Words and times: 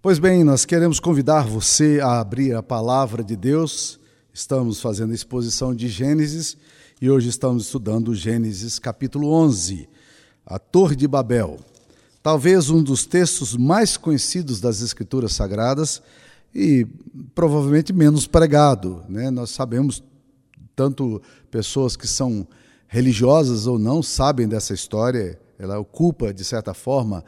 Pois 0.00 0.20
bem, 0.20 0.44
nós 0.44 0.64
queremos 0.64 1.00
convidar 1.00 1.44
você 1.44 1.98
a 2.00 2.20
abrir 2.20 2.54
a 2.54 2.62
palavra 2.62 3.24
de 3.24 3.34
Deus. 3.34 3.98
Estamos 4.32 4.80
fazendo 4.80 5.10
a 5.10 5.14
exposição 5.14 5.74
de 5.74 5.88
Gênesis 5.88 6.56
e 7.02 7.10
hoje 7.10 7.28
estamos 7.28 7.64
estudando 7.64 8.14
Gênesis 8.14 8.78
capítulo 8.78 9.32
11, 9.32 9.88
a 10.46 10.56
Torre 10.56 10.94
de 10.94 11.08
Babel. 11.08 11.58
Talvez 12.22 12.70
um 12.70 12.80
dos 12.80 13.04
textos 13.06 13.56
mais 13.56 13.96
conhecidos 13.96 14.60
das 14.60 14.82
Escrituras 14.82 15.32
Sagradas 15.32 16.00
e 16.54 16.86
provavelmente 17.34 17.92
menos 17.92 18.24
pregado. 18.24 19.02
Né? 19.08 19.32
Nós 19.32 19.50
sabemos, 19.50 20.00
tanto 20.76 21.20
pessoas 21.50 21.96
que 21.96 22.06
são 22.06 22.46
religiosas 22.86 23.66
ou 23.66 23.80
não 23.80 24.00
sabem 24.00 24.46
dessa 24.46 24.72
história, 24.72 25.40
ela 25.58 25.76
ocupa, 25.76 26.32
de 26.32 26.44
certa 26.44 26.72
forma, 26.72 27.24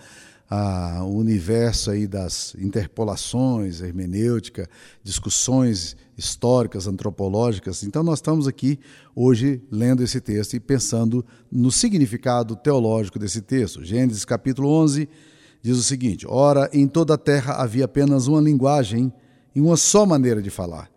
o 1.03 1.17
universo 1.17 1.93
aí 1.93 2.09
das 2.09 2.57
interpolações, 2.57 3.81
hermenêutica, 3.81 4.69
discussões 5.03 5.97
históricas, 6.19 6.89
antropológicas. 6.89 7.85
Então, 7.85 8.03
nós 8.03 8.19
estamos 8.19 8.49
aqui 8.49 8.79
hoje 9.15 9.63
lendo 9.71 10.03
esse 10.03 10.21
texto 10.21 10.55
e 10.55 10.61
pensando 10.61 11.25
no 11.51 11.71
significado 11.71 12.57
teológico 12.57 13.19
desse 13.19 13.41
texto. 13.41 13.85
Gênesis 13.85 14.25
capítulo 14.25 14.69
11 14.69 15.09
diz 15.63 15.77
o 15.79 15.83
seguinte: 15.85 16.27
Ora, 16.29 16.69
em 16.73 16.89
toda 16.89 17.15
a 17.15 17.19
terra 17.19 17.55
havia 17.55 17.85
apenas 17.85 18.27
uma 18.27 18.41
linguagem 18.41 19.13
e 19.55 19.61
uma 19.61 19.77
só 19.77 20.05
maneira 20.05 20.43
de 20.43 20.51
falar. 20.51 20.91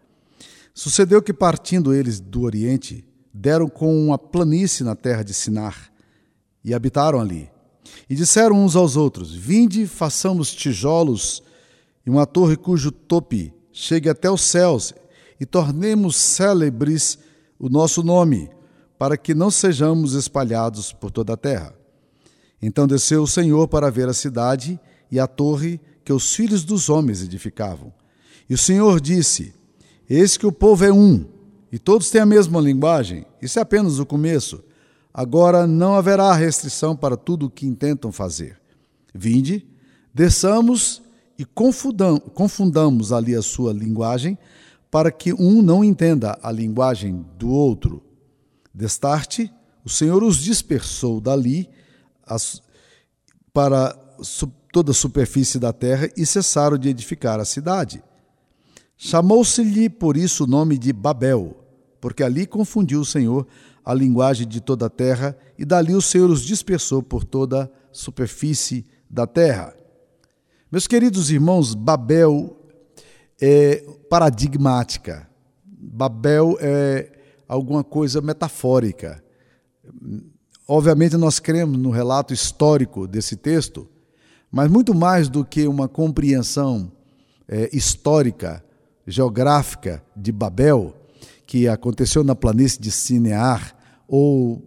Sucedeu 0.73 1.21
que, 1.21 1.31
partindo 1.31 1.93
eles 1.93 2.19
do 2.19 2.41
Oriente, 2.41 3.05
deram 3.31 3.69
com 3.69 3.95
uma 3.95 4.17
planície 4.17 4.83
na 4.83 4.95
terra 4.95 5.21
de 5.21 5.33
Sinar 5.33 5.91
e 6.65 6.73
habitaram 6.73 7.19
ali. 7.19 7.52
E 8.09 8.15
disseram 8.15 8.63
uns 8.63 8.75
aos 8.75 8.95
outros: 8.95 9.33
Vinde, 9.33 9.87
façamos 9.87 10.53
tijolos 10.53 11.43
e 12.05 12.09
uma 12.09 12.25
torre 12.25 12.55
cujo 12.55 12.91
tope 12.91 13.53
chegue 13.73 14.07
até 14.07 14.29
os 14.29 14.41
céus, 14.41 14.93
e 15.39 15.45
tornemos 15.45 16.15
célebres 16.15 17.17
o 17.57 17.67
nosso 17.67 18.03
nome, 18.03 18.49
para 18.97 19.17
que 19.17 19.33
não 19.33 19.49
sejamos 19.49 20.13
espalhados 20.13 20.93
por 20.93 21.09
toda 21.09 21.33
a 21.33 21.37
terra. 21.37 21.75
Então 22.61 22.87
desceu 22.87 23.23
o 23.23 23.27
Senhor 23.27 23.67
para 23.67 23.89
ver 23.89 24.07
a 24.07 24.13
cidade 24.13 24.79
e 25.11 25.19
a 25.19 25.27
torre 25.27 25.81
que 26.05 26.13
os 26.13 26.33
filhos 26.33 26.63
dos 26.63 26.87
homens 26.87 27.21
edificavam. 27.21 27.91
E 28.49 28.53
o 28.53 28.57
Senhor 28.57 29.01
disse: 29.01 29.53
Eis 30.09 30.37
que 30.37 30.45
o 30.45 30.51
povo 30.51 30.85
é 30.85 30.93
um, 30.93 31.25
e 31.71 31.79
todos 31.79 32.09
têm 32.09 32.21
a 32.21 32.25
mesma 32.25 32.61
linguagem. 32.61 33.25
Isso 33.41 33.59
é 33.59 33.61
apenas 33.61 33.99
o 33.99 34.05
começo. 34.05 34.63
Agora 35.13 35.67
não 35.67 35.93
haverá 35.95 36.33
restrição 36.33 36.95
para 36.95 37.15
tudo 37.15 37.45
o 37.45 37.49
que 37.49 37.67
intentam 37.67 38.11
fazer. 38.11 38.59
Vinde, 39.13 39.67
desçamos 40.11 41.03
e 41.37 41.45
confundamos 41.45 43.11
ali 43.13 43.35
a 43.35 43.41
sua 43.41 43.71
linguagem, 43.71 44.37
para 44.89 45.11
que 45.11 45.33
um 45.33 45.61
não 45.61 45.83
entenda 45.83 46.37
a 46.41 46.51
linguagem 46.51 47.25
do 47.37 47.49
outro. 47.49 48.03
Destarte, 48.73 49.51
o 49.85 49.89
Senhor 49.89 50.23
os 50.23 50.37
dispersou 50.37 51.19
dali 51.19 51.69
para 53.51 53.95
toda 54.71 54.91
a 54.91 54.95
superfície 54.95 55.59
da 55.59 55.73
terra 55.73 56.09
e 56.17 56.25
cessaram 56.25 56.77
de 56.77 56.89
edificar 56.89 57.39
a 57.39 57.45
cidade. 57.45 58.03
Chamou-se-lhe 58.97 59.89
por 59.89 60.15
isso 60.15 60.45
o 60.45 60.47
nome 60.47 60.77
de 60.77 60.93
Babel, 60.93 61.57
porque 61.99 62.23
ali 62.23 62.47
confundiu 62.47 63.01
o 63.01 63.05
Senhor 63.05 63.47
a 63.83 63.93
linguagem 63.93 64.47
de 64.47 64.61
toda 64.61 64.85
a 64.85 64.89
terra, 64.89 65.37
e 65.57 65.65
dali 65.65 65.93
o 65.93 66.01
Senhor 66.01 66.29
os 66.29 66.43
dispersou 66.43 67.03
por 67.03 67.23
toda 67.23 67.63
a 67.63 67.69
superfície 67.91 68.85
da 69.09 69.27
terra. 69.27 69.75
Meus 70.71 70.87
queridos 70.87 71.29
irmãos, 71.29 71.75
Babel 71.75 72.57
é 73.39 73.85
paradigmática. 74.09 75.29
Babel 75.65 76.57
é 76.59 77.11
alguma 77.47 77.83
coisa 77.83 78.21
metafórica. 78.21 79.23
Obviamente, 80.67 81.17
nós 81.17 81.39
cremos 81.39 81.77
no 81.77 81.91
relato 81.91 82.33
histórico 82.33 83.05
desse 83.05 83.35
texto, 83.35 83.87
mas 84.49 84.71
muito 84.71 84.95
mais 84.95 85.27
do 85.29 85.43
que 85.43 85.67
uma 85.67 85.87
compreensão 85.87 86.91
é, 87.47 87.69
histórica, 87.75 88.63
geográfica 89.05 90.03
de 90.15 90.31
Babel, 90.31 90.95
que 91.45 91.67
aconteceu 91.67 92.23
na 92.23 92.33
planície 92.33 92.79
de 92.79 92.89
Sinear, 92.89 93.75
ou 94.07 94.61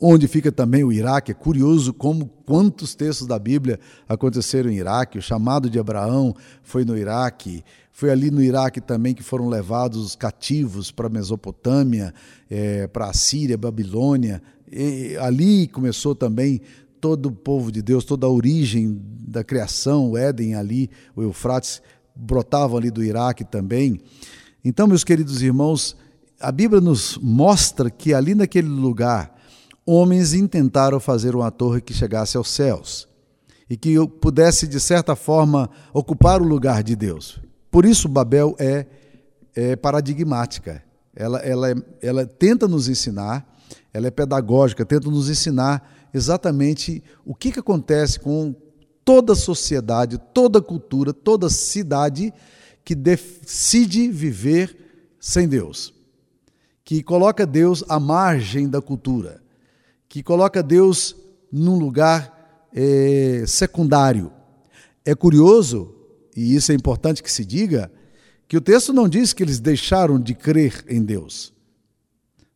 onde 0.00 0.26
fica 0.26 0.50
também 0.50 0.82
o 0.82 0.92
Iraque. 0.92 1.30
É 1.30 1.34
curioso 1.34 1.94
como 1.94 2.26
quantos 2.44 2.94
textos 2.94 3.26
da 3.26 3.38
Bíblia 3.38 3.78
aconteceram 4.08 4.68
em 4.68 4.76
Iraque. 4.76 5.18
O 5.18 5.22
chamado 5.22 5.70
de 5.70 5.78
Abraão 5.78 6.34
foi 6.62 6.84
no 6.84 6.98
Iraque. 6.98 7.64
Foi 7.92 8.10
ali 8.10 8.30
no 8.30 8.42
Iraque 8.42 8.80
também 8.80 9.14
que 9.14 9.22
foram 9.22 9.48
levados 9.48 10.04
os 10.04 10.16
cativos 10.16 10.90
para 10.90 11.06
a 11.06 11.10
Mesopotâmia, 11.10 12.12
é, 12.50 12.88
para 12.88 13.06
a 13.06 13.12
Síria, 13.12 13.56
Babilônia. 13.56 14.42
E 14.70 15.16
ali 15.20 15.68
começou 15.68 16.14
também 16.14 16.60
todo 17.00 17.26
o 17.26 17.32
povo 17.32 17.70
de 17.70 17.80
Deus, 17.80 18.04
toda 18.04 18.26
a 18.26 18.30
origem 18.30 19.00
da 19.26 19.44
criação, 19.44 20.10
o 20.12 20.16
Éden 20.16 20.54
ali, 20.54 20.90
o 21.14 21.22
Eufrates 21.22 21.80
brotavam 22.14 22.78
ali 22.78 22.90
do 22.90 23.04
Iraque 23.04 23.44
também. 23.44 24.00
Então, 24.64 24.86
meus 24.86 25.04
queridos 25.04 25.42
irmãos, 25.42 25.96
a 26.42 26.50
Bíblia 26.50 26.80
nos 26.80 27.16
mostra 27.18 27.88
que 27.88 28.12
ali 28.12 28.34
naquele 28.34 28.68
lugar, 28.68 29.34
homens 29.86 30.34
intentaram 30.34 30.98
fazer 30.98 31.36
uma 31.36 31.50
torre 31.50 31.80
que 31.80 31.94
chegasse 31.94 32.36
aos 32.36 32.50
céus 32.50 33.08
e 33.70 33.76
que 33.76 33.94
pudesse, 34.20 34.66
de 34.66 34.80
certa 34.80 35.14
forma, 35.14 35.70
ocupar 35.94 36.42
o 36.42 36.44
lugar 36.44 36.82
de 36.82 36.96
Deus. 36.96 37.40
Por 37.70 37.86
isso, 37.86 38.08
Babel 38.08 38.56
é, 38.58 38.86
é 39.54 39.76
paradigmática. 39.76 40.82
Ela, 41.14 41.38
ela, 41.38 41.68
ela 42.00 42.26
tenta 42.26 42.66
nos 42.66 42.88
ensinar, 42.88 43.46
ela 43.94 44.08
é 44.08 44.10
pedagógica, 44.10 44.84
tenta 44.84 45.08
nos 45.08 45.30
ensinar 45.30 46.08
exatamente 46.12 47.02
o 47.24 47.34
que, 47.34 47.52
que 47.52 47.60
acontece 47.60 48.18
com 48.18 48.54
toda 49.04 49.34
sociedade, 49.34 50.18
toda 50.34 50.60
cultura, 50.60 51.12
toda 51.12 51.48
cidade 51.48 52.32
que 52.84 52.94
decide 52.94 54.08
viver 54.08 54.76
sem 55.20 55.48
Deus 55.48 56.01
que 56.92 57.02
coloca 57.02 57.46
Deus 57.46 57.82
à 57.88 57.98
margem 57.98 58.68
da 58.68 58.78
cultura, 58.78 59.42
que 60.10 60.22
coloca 60.22 60.62
Deus 60.62 61.16
num 61.50 61.78
lugar 61.78 62.68
é, 62.70 63.44
secundário. 63.46 64.30
É 65.02 65.14
curioso, 65.14 65.94
e 66.36 66.54
isso 66.54 66.70
é 66.70 66.74
importante 66.74 67.22
que 67.22 67.32
se 67.32 67.46
diga, 67.46 67.90
que 68.46 68.58
o 68.58 68.60
texto 68.60 68.92
não 68.92 69.08
diz 69.08 69.32
que 69.32 69.42
eles 69.42 69.58
deixaram 69.58 70.20
de 70.20 70.34
crer 70.34 70.84
em 70.86 71.02
Deus. 71.02 71.54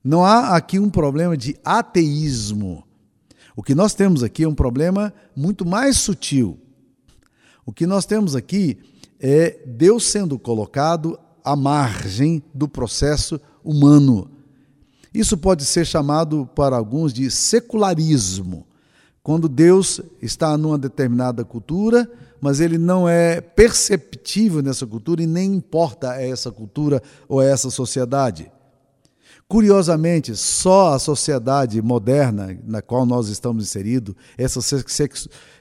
Não 0.04 0.22
há 0.22 0.54
aqui 0.54 0.78
um 0.78 0.90
problema 0.90 1.34
de 1.34 1.56
ateísmo. 1.64 2.84
O 3.56 3.62
que 3.62 3.74
nós 3.74 3.94
temos 3.94 4.22
aqui 4.22 4.44
é 4.44 4.48
um 4.48 4.54
problema 4.54 5.14
muito 5.34 5.64
mais 5.64 5.96
sutil. 5.96 6.60
O 7.64 7.72
que 7.72 7.86
nós 7.86 8.04
temos 8.04 8.36
aqui 8.36 8.76
é 9.18 9.62
Deus 9.64 10.04
sendo 10.04 10.38
colocado 10.38 11.18
à 11.42 11.56
margem 11.56 12.42
do 12.52 12.68
processo 12.68 13.40
humano. 13.66 14.30
Isso 15.12 15.36
pode 15.36 15.64
ser 15.64 15.84
chamado 15.84 16.48
para 16.54 16.76
alguns 16.76 17.12
de 17.12 17.30
secularismo, 17.30 18.66
quando 19.22 19.48
Deus 19.48 20.00
está 20.22 20.56
numa 20.56 20.78
determinada 20.78 21.44
cultura, 21.44 22.08
mas 22.40 22.60
ele 22.60 22.78
não 22.78 23.08
é 23.08 23.40
perceptível 23.40 24.62
nessa 24.62 24.86
cultura 24.86 25.22
e 25.22 25.26
nem 25.26 25.54
importa 25.54 26.12
a 26.12 26.22
essa 26.22 26.52
cultura 26.52 27.02
ou 27.28 27.40
a 27.40 27.44
essa 27.44 27.70
sociedade. 27.70 28.52
Curiosamente, 29.48 30.36
só 30.36 30.94
a 30.94 30.98
sociedade 30.98 31.80
moderna 31.80 32.56
na 32.64 32.82
qual 32.82 33.06
nós 33.06 33.28
estamos 33.28 33.64
inseridos, 33.64 34.14
essa 34.36 34.60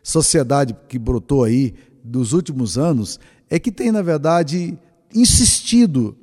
sociedade 0.03 0.75
que 0.87 0.99
brotou 0.99 1.43
aí 1.43 1.73
dos 2.03 2.33
últimos 2.33 2.77
anos, 2.77 3.19
é 3.49 3.57
que 3.57 3.71
tem, 3.71 3.91
na 3.91 4.01
verdade, 4.01 4.77
insistido 5.13 6.15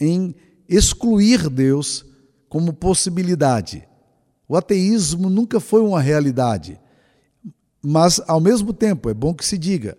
em 0.00 0.34
excluir 0.68 1.48
Deus 1.48 2.04
como 2.48 2.72
possibilidade. 2.72 3.88
O 4.48 4.56
ateísmo 4.56 5.30
nunca 5.30 5.60
foi 5.60 5.80
uma 5.80 6.00
realidade. 6.00 6.78
Mas, 7.82 8.20
ao 8.26 8.40
mesmo 8.40 8.72
tempo, 8.72 9.08
é 9.08 9.14
bom 9.14 9.34
que 9.34 9.44
se 9.44 9.56
diga 9.56 9.96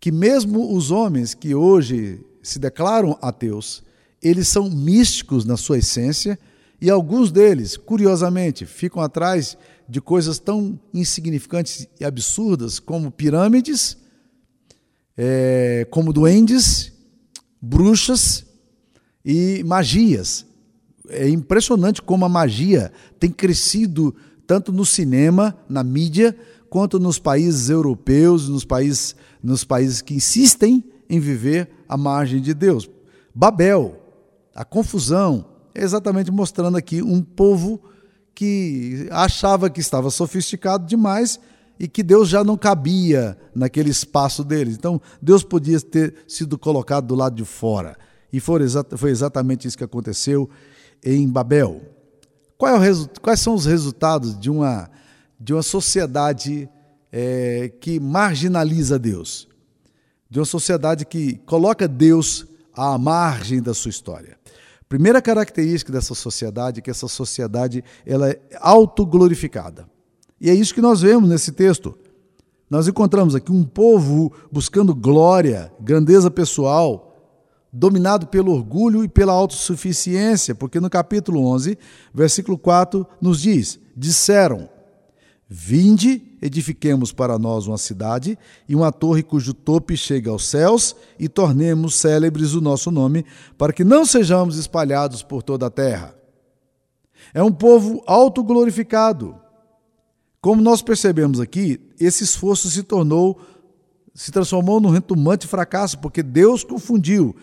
que, 0.00 0.10
mesmo 0.10 0.74
os 0.74 0.90
homens 0.90 1.34
que 1.34 1.54
hoje 1.54 2.24
se 2.42 2.58
declaram 2.58 3.18
ateus, 3.20 3.82
eles 4.22 4.48
são 4.48 4.70
místicos 4.70 5.44
na 5.44 5.56
sua 5.56 5.78
essência 5.78 6.38
e 6.80 6.90
alguns 6.90 7.30
deles, 7.30 7.76
curiosamente, 7.76 8.66
ficam 8.66 9.02
atrás 9.02 9.56
de 9.88 10.00
coisas 10.00 10.38
tão 10.38 10.78
insignificantes 10.92 11.86
e 12.00 12.04
absurdas 12.04 12.78
como 12.78 13.10
pirâmides, 13.10 13.96
é, 15.16 15.86
como 15.90 16.12
duendes, 16.12 16.92
bruxas 17.60 18.44
e 19.24 19.62
magias. 19.64 20.46
É 21.08 21.28
impressionante 21.28 22.00
como 22.00 22.24
a 22.24 22.28
magia 22.28 22.92
tem 23.18 23.30
crescido 23.30 24.14
tanto 24.46 24.72
no 24.72 24.84
cinema, 24.84 25.56
na 25.68 25.82
mídia, 25.82 26.36
quanto 26.68 26.98
nos 26.98 27.18
países 27.18 27.68
europeus, 27.68 28.48
nos 28.48 28.64
países, 28.64 29.14
nos 29.42 29.64
países 29.64 30.00
que 30.00 30.14
insistem 30.14 30.84
em 31.08 31.20
viver 31.20 31.68
à 31.88 31.96
margem 31.96 32.40
de 32.40 32.54
Deus. 32.54 32.88
Babel, 33.34 34.00
a 34.54 34.64
confusão, 34.64 35.44
é 35.74 35.82
exatamente 35.82 36.30
mostrando 36.30 36.76
aqui 36.76 37.02
um 37.02 37.22
povo 37.22 37.82
que 38.34 39.06
achava 39.10 39.68
que 39.68 39.80
estava 39.80 40.10
sofisticado 40.10 40.86
demais 40.86 41.38
e 41.78 41.88
que 41.88 42.02
Deus 42.02 42.28
já 42.28 42.44
não 42.44 42.56
cabia 42.56 43.36
naquele 43.54 43.90
espaço 43.90 44.44
deles. 44.44 44.76
Então, 44.76 45.00
Deus 45.20 45.42
podia 45.42 45.80
ter 45.80 46.14
sido 46.26 46.58
colocado 46.58 47.08
do 47.08 47.14
lado 47.14 47.36
de 47.36 47.44
fora. 47.44 47.96
E 48.32 48.40
foi 48.40 48.62
exatamente 49.10 49.68
isso 49.68 49.76
que 49.76 49.84
aconteceu 49.84 50.48
em 51.04 51.28
Babel. 51.28 51.82
É 52.62 53.20
quais 53.20 53.40
são 53.40 53.54
os 53.54 53.66
resultados 53.66 54.38
de 54.38 54.48
uma, 54.48 54.88
de 55.38 55.52
uma 55.52 55.62
sociedade 55.62 56.68
é, 57.10 57.72
que 57.80 57.98
marginaliza 57.98 58.98
Deus? 58.98 59.48
De 60.30 60.38
uma 60.38 60.46
sociedade 60.46 61.04
que 61.04 61.34
coloca 61.44 61.86
Deus 61.88 62.46
à 62.72 62.96
margem 62.96 63.60
da 63.60 63.74
sua 63.74 63.90
história. 63.90 64.38
Primeira 64.88 65.20
característica 65.20 65.92
dessa 65.92 66.14
sociedade 66.14 66.78
é 66.78 66.82
que 66.82 66.90
essa 66.90 67.08
sociedade 67.08 67.82
ela 68.06 68.30
é 68.30 68.40
autoglorificada. 68.60 69.86
E 70.40 70.48
é 70.48 70.54
isso 70.54 70.74
que 70.74 70.80
nós 70.80 71.00
vemos 71.00 71.28
nesse 71.28 71.52
texto. 71.52 71.98
Nós 72.70 72.88
encontramos 72.88 73.34
aqui 73.34 73.52
um 73.52 73.64
povo 73.64 74.32
buscando 74.50 74.94
glória, 74.94 75.72
grandeza 75.80 76.30
pessoal, 76.30 77.11
dominado 77.72 78.26
pelo 78.26 78.52
orgulho 78.52 79.02
e 79.02 79.08
pela 79.08 79.32
autossuficiência, 79.32 80.54
porque 80.54 80.78
no 80.78 80.90
capítulo 80.90 81.46
11, 81.46 81.78
versículo 82.12 82.58
4, 82.58 83.06
nos 83.20 83.40
diz: 83.40 83.80
Disseram: 83.96 84.68
Vinde, 85.48 86.36
edifiquemos 86.42 87.12
para 87.12 87.38
nós 87.38 87.66
uma 87.66 87.78
cidade 87.78 88.38
e 88.68 88.74
uma 88.74 88.92
torre 88.92 89.22
cujo 89.22 89.54
tope 89.54 89.96
chega 89.96 90.30
aos 90.30 90.46
céus 90.46 90.94
e 91.18 91.28
tornemos 91.28 91.94
célebres 91.94 92.52
o 92.52 92.60
nosso 92.60 92.90
nome, 92.90 93.24
para 93.56 93.72
que 93.72 93.84
não 93.84 94.04
sejamos 94.04 94.58
espalhados 94.58 95.22
por 95.22 95.42
toda 95.42 95.66
a 95.66 95.70
terra. 95.70 96.14
É 97.32 97.42
um 97.42 97.52
povo 97.52 98.02
autoglorificado. 98.06 99.36
Como 100.40 100.60
nós 100.60 100.82
percebemos 100.82 101.38
aqui, 101.38 101.80
esse 102.00 102.24
esforço 102.24 102.68
se 102.68 102.82
tornou 102.82 103.40
se 104.14 104.30
transformou 104.30 104.78
num 104.78 104.90
retumante 104.90 105.46
fracasso, 105.46 105.98
porque 105.98 106.22
Deus 106.22 106.62
confundiu 106.62 107.34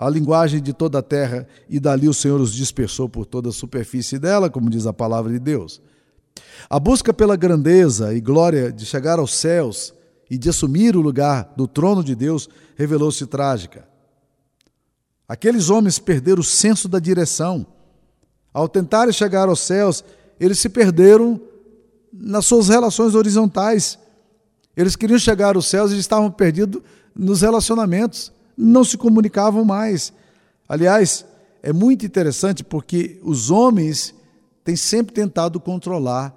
a 0.00 0.08
linguagem 0.08 0.62
de 0.62 0.72
toda 0.72 1.00
a 1.00 1.02
terra, 1.02 1.46
e 1.68 1.78
dali 1.78 2.08
o 2.08 2.14
Senhor 2.14 2.40
os 2.40 2.54
dispersou 2.54 3.06
por 3.06 3.26
toda 3.26 3.50
a 3.50 3.52
superfície 3.52 4.18
dela, 4.18 4.48
como 4.48 4.70
diz 4.70 4.86
a 4.86 4.94
palavra 4.94 5.30
de 5.30 5.38
Deus. 5.38 5.82
A 6.70 6.80
busca 6.80 7.12
pela 7.12 7.36
grandeza 7.36 8.14
e 8.14 8.18
glória 8.18 8.72
de 8.72 8.86
chegar 8.86 9.18
aos 9.18 9.34
céus 9.34 9.92
e 10.30 10.38
de 10.38 10.48
assumir 10.48 10.96
o 10.96 11.02
lugar 11.02 11.52
do 11.54 11.68
trono 11.68 12.02
de 12.02 12.14
Deus 12.14 12.48
revelou-se 12.76 13.26
trágica. 13.26 13.86
Aqueles 15.28 15.68
homens 15.68 15.98
perderam 15.98 16.40
o 16.40 16.44
senso 16.44 16.88
da 16.88 16.98
direção. 16.98 17.66
Ao 18.54 18.66
tentarem 18.66 19.12
chegar 19.12 19.50
aos 19.50 19.60
céus, 19.60 20.02
eles 20.40 20.58
se 20.58 20.70
perderam 20.70 21.38
nas 22.10 22.46
suas 22.46 22.70
relações 22.70 23.14
horizontais. 23.14 23.98
Eles 24.74 24.96
queriam 24.96 25.18
chegar 25.18 25.56
aos 25.56 25.66
céus 25.66 25.92
e 25.92 25.98
estavam 25.98 26.30
perdidos 26.30 26.80
nos 27.14 27.42
relacionamentos 27.42 28.32
não 28.60 28.84
se 28.84 28.96
comunicavam 28.96 29.64
mais. 29.64 30.12
Aliás, 30.68 31.24
é 31.62 31.72
muito 31.72 32.04
interessante 32.04 32.62
porque 32.62 33.18
os 33.22 33.50
homens 33.50 34.14
têm 34.62 34.76
sempre 34.76 35.14
tentado 35.14 35.58
controlar 35.58 36.36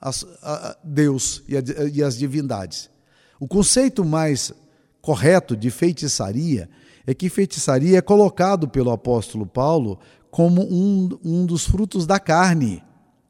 as, 0.00 0.24
a, 0.42 0.76
Deus 0.84 1.42
e, 1.48 1.56
a, 1.56 1.60
e 1.92 2.02
as 2.02 2.16
divindades. 2.16 2.90
O 3.40 3.48
conceito 3.48 4.04
mais 4.04 4.52
correto 5.02 5.56
de 5.56 5.70
feitiçaria 5.70 6.68
é 7.06 7.12
que 7.12 7.28
feitiçaria 7.28 7.98
é 7.98 8.02
colocado 8.02 8.68
pelo 8.68 8.90
apóstolo 8.90 9.46
Paulo 9.46 9.98
como 10.30 10.62
um, 10.62 11.18
um 11.22 11.46
dos 11.46 11.66
frutos 11.66 12.06
da 12.06 12.18
carne. 12.18 12.82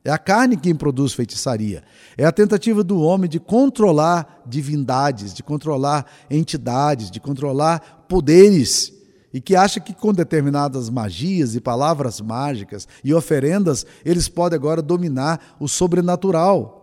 É 0.05 0.11
a 0.11 0.19
carne 0.19 0.59
quem 0.59 0.75
produz 0.75 1.15
feitiçaria. 1.15 1.83
É 2.19 2.27
a 2.27 2.33
tentativa 2.33 2.85
do 2.85 3.01
homem 3.01 3.29
de 3.29 3.41
controlar 3.41 4.43
divindades, 4.47 5.33
de 5.33 5.43
controlar 5.43 6.05
entidades, 6.31 7.11
de 7.11 7.19
controlar 7.19 8.05
poderes. 8.07 8.93
E 9.33 9.41
que 9.41 9.57
acha 9.57 9.81
que 9.81 9.95
com 9.95 10.13
determinadas 10.13 10.91
magias 10.91 11.55
e 11.55 11.61
palavras 11.61 12.21
mágicas 12.21 12.87
e 13.03 13.15
oferendas, 13.15 13.87
eles 14.05 14.29
podem 14.29 14.59
agora 14.59 14.83
dominar 14.83 15.57
o 15.59 15.67
sobrenatural. 15.67 16.83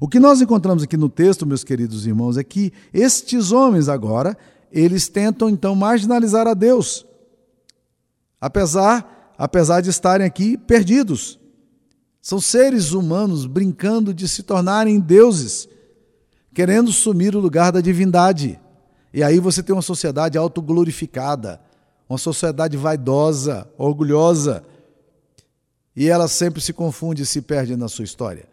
O 0.00 0.08
que 0.08 0.18
nós 0.18 0.40
encontramos 0.40 0.82
aqui 0.82 0.96
no 0.96 1.10
texto, 1.10 1.46
meus 1.46 1.62
queridos 1.62 2.06
irmãos, 2.06 2.38
é 2.38 2.42
que 2.42 2.72
estes 2.92 3.52
homens 3.52 3.86
agora, 3.86 4.36
eles 4.72 5.08
tentam 5.08 5.48
então 5.48 5.74
marginalizar 5.74 6.48
a 6.48 6.54
Deus. 6.54 7.06
Apesar, 8.40 9.34
apesar 9.36 9.82
de 9.82 9.90
estarem 9.90 10.26
aqui 10.26 10.56
perdidos. 10.56 11.38
São 12.24 12.40
seres 12.40 12.92
humanos 12.92 13.44
brincando 13.44 14.14
de 14.14 14.26
se 14.26 14.42
tornarem 14.42 14.98
deuses, 14.98 15.68
querendo 16.54 16.90
sumir 16.90 17.36
o 17.36 17.38
lugar 17.38 17.70
da 17.70 17.82
divindade. 17.82 18.58
E 19.12 19.22
aí 19.22 19.38
você 19.38 19.62
tem 19.62 19.76
uma 19.76 19.82
sociedade 19.82 20.38
autoglorificada, 20.38 21.60
uma 22.08 22.16
sociedade 22.16 22.78
vaidosa, 22.78 23.68
orgulhosa, 23.76 24.64
e 25.94 26.08
ela 26.08 26.26
sempre 26.26 26.62
se 26.62 26.72
confunde 26.72 27.24
e 27.24 27.26
se 27.26 27.42
perde 27.42 27.76
na 27.76 27.88
sua 27.88 28.06
história. 28.06 28.48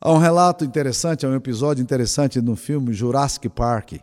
Há 0.00 0.12
um 0.12 0.18
relato 0.18 0.64
interessante, 0.64 1.26
há 1.26 1.28
um 1.28 1.34
episódio 1.34 1.82
interessante 1.82 2.40
no 2.40 2.54
filme 2.54 2.92
Jurassic 2.92 3.48
Park, 3.48 3.94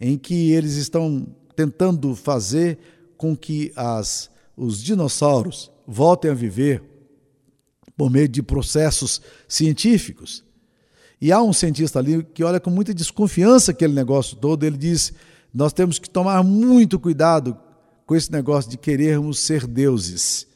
em 0.00 0.16
que 0.16 0.50
eles 0.50 0.76
estão 0.76 1.26
tentando 1.54 2.16
fazer 2.16 2.78
com 3.18 3.36
que 3.36 3.70
as, 3.76 4.30
os 4.56 4.82
dinossauros 4.82 5.70
voltem 5.86 6.30
a 6.30 6.34
viver 6.34 6.95
por 7.96 8.10
meio 8.10 8.28
de 8.28 8.42
processos 8.42 9.20
científicos. 9.48 10.44
E 11.20 11.32
há 11.32 11.42
um 11.42 11.52
cientista 11.52 11.98
ali 11.98 12.22
que 12.22 12.44
olha 12.44 12.60
com 12.60 12.70
muita 12.70 12.92
desconfiança 12.92 13.70
aquele 13.70 13.94
negócio 13.94 14.36
todo. 14.36 14.64
Ele 14.64 14.76
diz: 14.76 15.14
nós 15.52 15.72
temos 15.72 15.98
que 15.98 16.10
tomar 16.10 16.42
muito 16.42 16.98
cuidado 16.98 17.56
com 18.04 18.14
esse 18.14 18.30
negócio 18.30 18.70
de 18.70 18.76
querermos 18.76 19.38
ser 19.38 19.66
deuses, 19.66 20.46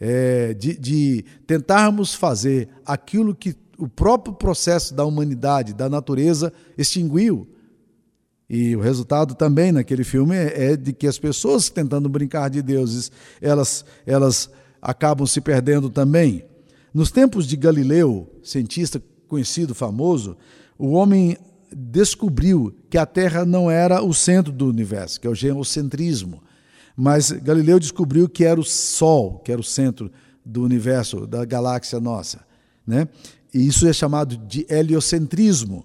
é, 0.00 0.54
de, 0.54 0.78
de 0.78 1.24
tentarmos 1.46 2.14
fazer 2.14 2.68
aquilo 2.86 3.34
que 3.34 3.54
o 3.76 3.88
próprio 3.88 4.34
processo 4.34 4.94
da 4.94 5.04
humanidade, 5.04 5.74
da 5.74 5.88
natureza, 5.88 6.52
extinguiu. 6.76 7.48
E 8.48 8.74
o 8.74 8.80
resultado 8.80 9.34
também 9.34 9.72
naquele 9.72 10.04
filme 10.04 10.34
é, 10.34 10.72
é 10.72 10.76
de 10.76 10.92
que 10.92 11.06
as 11.06 11.18
pessoas 11.18 11.68
tentando 11.68 12.08
brincar 12.08 12.48
de 12.48 12.62
deuses, 12.62 13.12
elas, 13.42 13.84
elas 14.06 14.50
acabam 14.80 15.26
se 15.26 15.40
perdendo 15.40 15.90
também. 15.90 16.44
Nos 16.92 17.10
tempos 17.10 17.46
de 17.46 17.56
Galileu, 17.56 18.28
cientista 18.42 19.02
conhecido, 19.28 19.74
famoso, 19.74 20.36
o 20.78 20.92
homem 20.92 21.36
descobriu 21.70 22.74
que 22.88 22.96
a 22.96 23.04
Terra 23.04 23.44
não 23.44 23.70
era 23.70 24.02
o 24.02 24.14
centro 24.14 24.52
do 24.52 24.66
universo, 24.66 25.20
que 25.20 25.26
é 25.26 25.30
o 25.30 25.34
geocentrismo. 25.34 26.42
Mas 26.96 27.30
Galileu 27.30 27.78
descobriu 27.78 28.28
que 28.28 28.44
era 28.44 28.58
o 28.58 28.64
Sol, 28.64 29.38
que 29.40 29.52
era 29.52 29.60
o 29.60 29.64
centro 29.64 30.10
do 30.44 30.62
universo, 30.62 31.26
da 31.26 31.44
galáxia 31.44 32.00
nossa. 32.00 32.40
Né? 32.86 33.06
E 33.52 33.66
isso 33.66 33.86
é 33.86 33.92
chamado 33.92 34.36
de 34.36 34.66
heliocentrismo. 34.68 35.84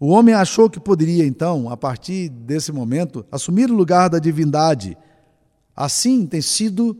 O 0.00 0.08
homem 0.08 0.34
achou 0.34 0.70
que 0.70 0.80
poderia, 0.80 1.26
então, 1.26 1.68
a 1.68 1.76
partir 1.76 2.28
desse 2.28 2.72
momento, 2.72 3.26
assumir 3.30 3.70
o 3.70 3.74
lugar 3.74 4.08
da 4.08 4.18
divindade. 4.18 4.96
Assim 5.76 6.26
tem 6.26 6.40
sido 6.40 6.96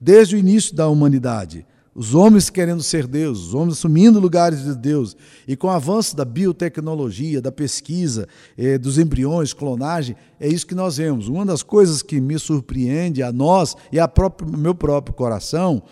desde 0.00 0.36
o 0.36 0.38
início 0.38 0.74
da 0.74 0.88
humanidade. 0.88 1.66
Os 1.98 2.14
homens 2.14 2.48
querendo 2.48 2.80
ser 2.80 3.08
Deus, 3.08 3.48
os 3.48 3.54
homens 3.54 3.72
assumindo 3.72 4.20
lugares 4.20 4.62
de 4.62 4.76
Deus. 4.76 5.16
E 5.48 5.56
com 5.56 5.66
o 5.66 5.70
avanço 5.70 6.14
da 6.14 6.24
biotecnologia, 6.24 7.42
da 7.42 7.50
pesquisa, 7.50 8.28
eh, 8.56 8.78
dos 8.78 8.98
embriões, 8.98 9.52
clonagem, 9.52 10.14
é 10.38 10.46
isso 10.46 10.64
que 10.64 10.76
nós 10.76 10.98
vemos. 10.98 11.26
Uma 11.26 11.44
das 11.44 11.60
coisas 11.64 12.00
que 12.00 12.20
me 12.20 12.38
surpreende 12.38 13.20
a 13.20 13.32
nós 13.32 13.74
e 13.90 13.98
a 13.98 14.06
próprio, 14.06 14.56
meu 14.56 14.76
próprio 14.76 15.12
coração 15.12 15.82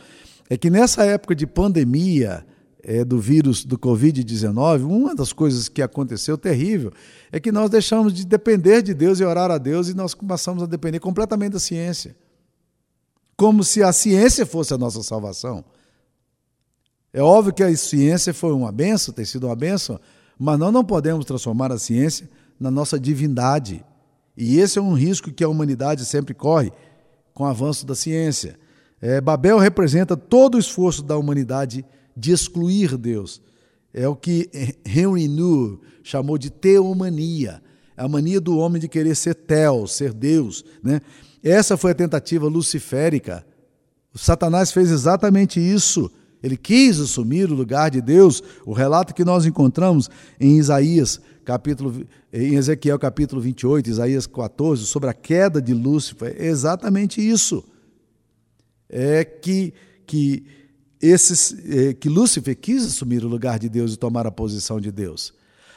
é 0.48 0.56
que 0.56 0.70
nessa 0.70 1.04
época 1.04 1.34
de 1.34 1.44
pandemia 1.44 2.46
eh, 2.84 3.04
do 3.04 3.18
vírus 3.18 3.64
do 3.64 3.76
Covid-19, 3.76 4.84
uma 4.84 5.12
das 5.12 5.32
coisas 5.32 5.68
que 5.68 5.82
aconteceu 5.82 6.38
terrível 6.38 6.92
é 7.32 7.40
que 7.40 7.50
nós 7.50 7.68
deixamos 7.68 8.14
de 8.14 8.25
depender 8.25 8.80
de 8.80 8.94
Deus 8.94 9.18
e 9.18 9.25
orar 9.25 9.50
a 9.50 9.58
Deus 9.58 9.88
e 9.88 9.94
nós 9.94 10.14
começamos 10.14 10.62
a 10.62 10.66
depender 10.66 11.00
completamente 11.00 11.54
da 11.54 11.58
ciência 11.58 12.14
como 13.37 13.62
se 13.62 13.83
a 13.83 13.93
ciência 13.93 14.47
fosse 14.47 14.73
a 14.73 14.78
nossa 14.78 15.02
salvação. 15.02 15.64
É 17.12 17.23
óbvio 17.23 17.52
que 17.52 17.62
a 17.62 17.76
ciência 17.76 18.33
foi 18.33 18.52
uma 18.52 18.73
benção, 18.73 19.12
tem 19.12 19.25
sido 19.25 19.47
uma 19.47 19.57
benção, 19.57 20.00
mas 20.38 20.59
nós 20.59 20.73
não 20.73 20.85
podemos 20.85 21.25
transformar 21.25 21.73
a 21.73 21.78
ciência 21.78 22.28
na 22.59 22.71
nossa 22.71 22.99
divindade. 22.99 23.85
E 24.37 24.59
esse 24.59 24.78
é 24.78 24.83
um 24.83 24.93
risco 24.93 25.33
que 25.33 25.45
a 25.45 25.49
humanidade 25.49 26.05
sempre 26.05 26.35
corre 26.35 26.73
com 27.33 27.45
o 27.45 27.47
avanço 27.47 27.87
da 27.87 27.95
ciência. 27.95 28.59
É, 29.00 29.21
Babel 29.21 29.59
representa 29.59 30.16
todo 30.16 30.57
o 30.57 30.59
esforço 30.59 31.02
da 31.02 31.16
humanidade 31.16 31.85
de 32.16 32.33
excluir 32.33 32.97
Deus. 32.97 33.43
É 33.93 34.09
o 34.09 34.16
que 34.16 34.50
Henry 34.85 35.28
New 35.28 35.81
chamou 36.02 36.37
de 36.37 36.50
teomania. 36.50 37.62
A 37.97 38.07
mania 38.07 38.40
do 38.40 38.59
homem 38.59 38.81
de 38.81 38.88
querer 38.88 39.14
ser 39.14 39.35
tel, 39.35 39.87
ser 39.87 40.12
Deus. 40.12 40.64
Né? 40.83 41.00
Essa 41.43 41.76
foi 41.76 41.93
a 41.93 41.95
tentativa 41.95 42.47
luciférica. 42.47 43.45
O 44.14 44.19
Satanás 44.19 44.73
fez 44.73 44.90
exatamente 44.90 45.61
isso. 45.61 46.11
Ele 46.43 46.57
quis 46.57 47.00
assumir 47.00 47.50
o 47.50 47.55
lugar 47.55 47.90
de 47.90 48.00
Deus. 48.00 48.43
O 48.64 48.73
relato 48.73 49.14
que 49.14 49.25
nós 49.25 49.45
encontramos 49.45 50.09
em 50.38 50.59
Isaías, 50.59 51.21
capítulo, 51.45 52.07
em 52.33 52.55
Ezequiel 52.55 52.99
capítulo 52.99 53.40
28, 53.40 53.90
Isaías 53.90 54.26
14, 54.26 54.87
sobre 54.87 55.11
a 55.11 55.14
queda 55.14 55.61
de 55.61 55.75
Lúcifer, 55.75 56.35
é 56.38 56.47
exatamente 56.47 57.21
isso. 57.21 57.64
É 58.88 59.25
que, 59.25 59.75
que 60.07 60.47
esses, 61.00 61.57
eh, 61.69 61.93
que 61.95 62.09
Lúcifer 62.09 62.57
quis 62.57 62.85
assumir 62.85 63.25
o 63.25 63.28
lugar 63.28 63.59
de 63.59 63.69
Deus 63.69 63.95
e 63.95 63.97
tomar 63.97 64.26
a 64.26 64.31
posição 64.31 64.81
de 64.81 64.93
Deus. 64.93 65.35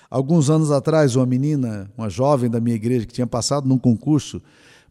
Alguns 0.09 0.49
anos 0.49 0.71
atrás, 0.71 1.15
uma 1.15 1.25
menina, 1.25 1.91
uma 1.97 2.09
jovem 2.09 2.49
da 2.49 2.59
minha 2.59 2.75
igreja, 2.75 3.05
que 3.05 3.13
tinha 3.13 3.27
passado 3.27 3.67
num 3.67 3.77
concurso 3.77 4.41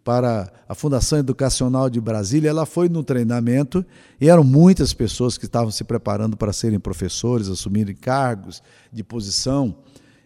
para 0.08 0.50
a 0.66 0.74
Fundação 0.74 1.18
Educacional 1.18 1.90
de 1.90 2.00
Brasília, 2.00 2.48
ela 2.48 2.64
foi 2.64 2.88
no 2.88 3.04
treinamento 3.04 3.84
e 4.18 4.30
eram 4.30 4.42
muitas 4.42 4.94
pessoas 4.94 5.36
que 5.36 5.44
estavam 5.44 5.70
se 5.70 5.84
preparando 5.84 6.34
para 6.34 6.50
serem 6.50 6.80
professores, 6.80 7.46
assumirem 7.46 7.94
cargos 7.94 8.62
de 8.90 9.04
posição. 9.04 9.76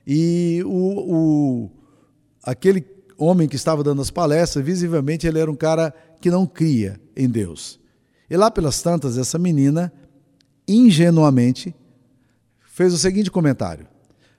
E 0.06 0.62
o, 0.64 0.68
o, 0.70 1.70
aquele 2.44 2.86
homem 3.18 3.48
que 3.48 3.56
estava 3.56 3.82
dando 3.82 4.00
as 4.00 4.08
palestras, 4.08 4.64
visivelmente 4.64 5.26
ele 5.26 5.40
era 5.40 5.50
um 5.50 5.56
cara 5.56 5.92
que 6.20 6.30
não 6.30 6.46
cria 6.46 7.00
em 7.16 7.28
Deus. 7.28 7.80
E 8.30 8.36
lá 8.36 8.52
pelas 8.52 8.80
tantas, 8.82 9.18
essa 9.18 9.36
menina, 9.36 9.92
ingenuamente, 10.68 11.74
fez 12.68 12.94
o 12.94 12.98
seguinte 12.98 13.32
comentário: 13.32 13.88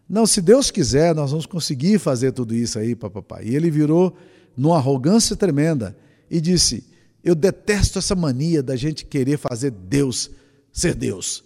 Não, 0.07 0.25
se 0.25 0.41
Deus 0.41 0.71
quiser, 0.71 1.13
nós 1.13 1.31
vamos 1.31 1.45
conseguir 1.45 1.99
fazer 1.99 2.31
tudo 2.31 2.55
isso 2.55 2.79
aí, 2.79 2.95
papapá. 2.95 3.43
E 3.43 3.53
ele 3.53 3.69
virou 3.69 4.15
numa 4.55 4.77
arrogância 4.77 5.35
tremenda 5.35 5.95
e 6.29 6.39
disse: 6.41 6.85
Eu 7.23 7.35
detesto 7.35 7.99
essa 7.99 8.15
mania 8.15 8.61
da 8.63 8.75
gente 8.75 9.05
querer 9.05 9.37
fazer 9.37 9.71
Deus 9.71 10.29
ser 10.73 10.95
Deus, 10.95 11.43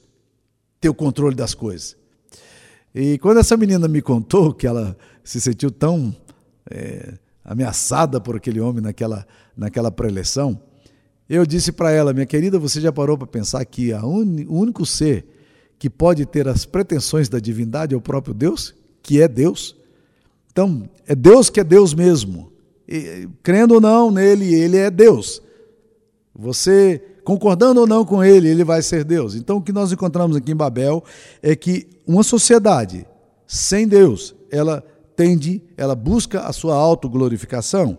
ter 0.79 0.87
o 0.87 0.93
controle 0.93 1.35
das 1.35 1.53
coisas. 1.53 1.97
E 2.95 3.19
quando 3.19 3.39
essa 3.39 3.57
menina 3.57 3.87
me 3.87 4.01
contou 4.01 4.53
que 4.53 4.65
ela 4.65 4.97
se 5.23 5.41
sentiu 5.41 5.69
tão 5.69 6.15
é, 6.71 7.15
ameaçada 7.43 8.21
por 8.21 8.37
aquele 8.37 8.61
homem 8.61 8.81
naquela, 8.81 9.27
naquela 9.55 9.91
preleção, 9.91 10.59
eu 11.29 11.45
disse 11.45 11.73
para 11.73 11.91
ela, 11.91 12.13
minha 12.13 12.25
querida, 12.25 12.57
você 12.57 12.79
já 12.79 12.91
parou 12.91 13.17
para 13.17 13.27
pensar 13.27 13.63
que 13.65 13.93
un... 13.93 14.45
o 14.47 14.55
único 14.55 14.85
ser 14.85 15.27
que 15.77 15.89
pode 15.89 16.25
ter 16.25 16.47
as 16.47 16.65
pretensões 16.65 17.27
da 17.27 17.37
divindade 17.37 17.93
é 17.93 17.97
o 17.97 18.01
próprio 18.01 18.33
Deus, 18.33 18.73
que 19.03 19.21
é 19.21 19.27
Deus? 19.27 19.75
Então, 20.49 20.89
é 21.05 21.13
Deus 21.13 21.49
que 21.49 21.59
é 21.59 21.63
Deus 21.63 21.93
mesmo. 21.93 22.51
Crendo 23.43 23.75
ou 23.75 23.81
não 23.81 24.11
nele, 24.11 24.53
ele 24.53 24.77
é 24.77 24.89
Deus. 24.89 25.41
Você 26.33 27.01
concordando 27.23 27.81
ou 27.81 27.87
não 27.87 28.05
com 28.05 28.23
ele, 28.23 28.47
ele 28.47 28.63
vai 28.63 28.81
ser 28.81 29.03
Deus. 29.03 29.35
Então, 29.35 29.57
o 29.57 29.61
que 29.61 29.73
nós 29.73 29.91
encontramos 29.91 30.37
aqui 30.37 30.53
em 30.53 30.55
Babel 30.55 31.03
é 31.41 31.57
que 31.57 31.85
uma 32.07 32.23
sociedade 32.23 33.05
sem 33.45 33.85
Deus, 33.85 34.33
ela 34.49 34.81
tende, 35.13 35.61
ela 35.75 35.93
busca 35.93 36.41
a 36.41 36.53
sua 36.53 36.75
autoglorificação. 36.75 37.97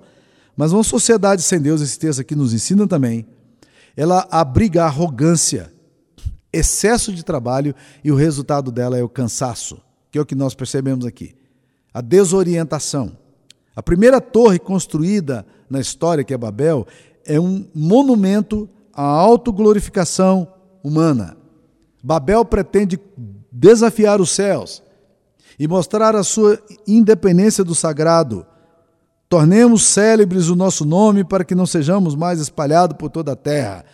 Mas 0.57 0.73
uma 0.73 0.83
sociedade 0.83 1.42
sem 1.42 1.61
Deus, 1.61 1.83
esse 1.83 1.99
texto 1.99 2.21
aqui 2.21 2.35
nos 2.35 2.54
ensina 2.54 2.87
também, 2.87 3.26
ela 3.97 4.26
abriga 4.30 4.85
arrogância, 4.85 5.71
excesso 6.52 7.12
de 7.12 7.23
trabalho 7.23 7.75
e 8.02 8.11
o 8.11 8.14
resultado 8.14 8.73
dela 8.73 8.97
é 8.97 9.02
o 9.02 9.09
cansaço, 9.09 9.78
que 10.11 10.18
é 10.18 10.21
o 10.21 10.26
que 10.26 10.35
nós 10.35 10.54
percebemos 10.54 11.04
aqui. 11.04 11.35
A 11.92 12.00
desorientação. 12.00 13.16
A 13.78 13.82
primeira 13.82 14.20
torre 14.20 14.58
construída 14.58 15.47
na 15.70 15.78
história, 15.78 16.25
que 16.25 16.35
é 16.35 16.37
Babel, 16.37 16.85
é 17.25 17.38
um 17.38 17.64
monumento 17.73 18.68
à 18.92 19.04
autoglorificação 19.04 20.49
humana. 20.82 21.37
Babel 22.02 22.44
pretende 22.44 22.99
desafiar 23.52 24.20
os 24.20 24.30
céus 24.30 24.82
e 25.56 25.68
mostrar 25.68 26.16
a 26.16 26.25
sua 26.25 26.58
independência 26.88 27.62
do 27.62 27.73
sagrado 27.73 28.44
Tornemos 29.28 29.82
célebres 29.85 30.49
o 30.49 30.56
nosso 30.56 30.87
nome 30.87 31.23
para 31.23 31.44
que 31.44 31.54
não 31.54 31.66
sejamos 31.66 32.14
mais 32.14 32.40
espalhados 32.40 32.97
por 32.97 33.11
toda 33.11 33.32
a 33.32 33.37
terra. 33.37 33.85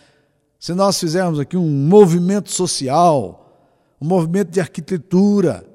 Se 0.57 0.73
nós 0.73 0.97
fizermos 0.97 1.39
aqui 1.39 1.57
um 1.57 1.69
movimento 1.69 2.49
social, 2.49 3.69
um 4.01 4.07
movimento 4.07 4.49
de 4.49 4.61
arquitetura, 4.61 5.65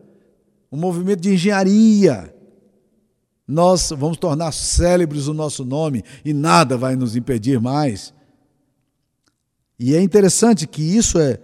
um 0.72 0.78
movimento 0.78 1.20
de 1.20 1.34
engenharia, 1.34 2.34
nós 3.50 3.90
vamos 3.90 4.16
tornar 4.16 4.52
célebres 4.52 5.26
o 5.26 5.34
nosso 5.34 5.64
nome 5.64 6.04
e 6.24 6.32
nada 6.32 6.76
vai 6.76 6.94
nos 6.94 7.16
impedir 7.16 7.60
mais. 7.60 8.14
E 9.78 9.94
é 9.94 10.00
interessante 10.00 10.66
que 10.66 10.82
isso 10.82 11.18
é, 11.18 11.40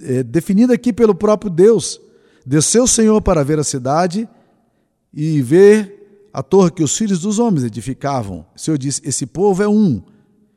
é 0.00 0.22
definido 0.22 0.72
aqui 0.72 0.92
pelo 0.92 1.14
próprio 1.14 1.50
Deus. 1.50 2.00
Desceu 2.46 2.84
o 2.84 2.88
Senhor 2.88 3.20
para 3.20 3.42
ver 3.42 3.58
a 3.58 3.64
cidade 3.64 4.28
e 5.12 5.42
ver 5.42 6.28
a 6.32 6.42
torre 6.42 6.70
que 6.70 6.84
os 6.84 6.96
filhos 6.96 7.20
dos 7.20 7.38
homens 7.38 7.64
edificavam. 7.64 8.46
O 8.54 8.58
Senhor 8.58 8.78
disse: 8.78 9.02
Esse 9.04 9.26
povo 9.26 9.62
é 9.62 9.68
um, 9.68 10.00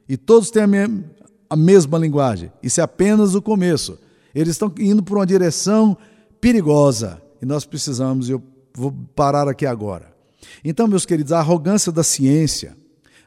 e 0.07 0.15
todos 0.15 0.51
têm 0.51 0.63
a, 0.63 0.67
me 0.67 1.03
a 1.50 1.55
mesma 1.55 1.97
linguagem. 1.97 2.51
Isso 2.62 2.79
é 2.79 2.83
apenas 2.83 3.33
o 3.33 3.41
começo. 3.41 3.97
Eles 4.33 4.50
estão 4.50 4.71
indo 4.77 5.01
por 5.01 5.17
uma 5.17 5.25
direção 5.25 5.97
perigosa 6.39 7.21
e 7.41 7.45
nós 7.45 7.65
precisamos, 7.65 8.29
eu 8.29 8.41
vou 8.75 8.91
parar 9.15 9.47
aqui 9.47 9.65
agora. 9.65 10.12
Então, 10.63 10.88
meus 10.88 11.05
queridos, 11.05 11.31
a 11.31 11.39
arrogância 11.39 11.91
da 11.91 12.03
ciência, 12.03 12.75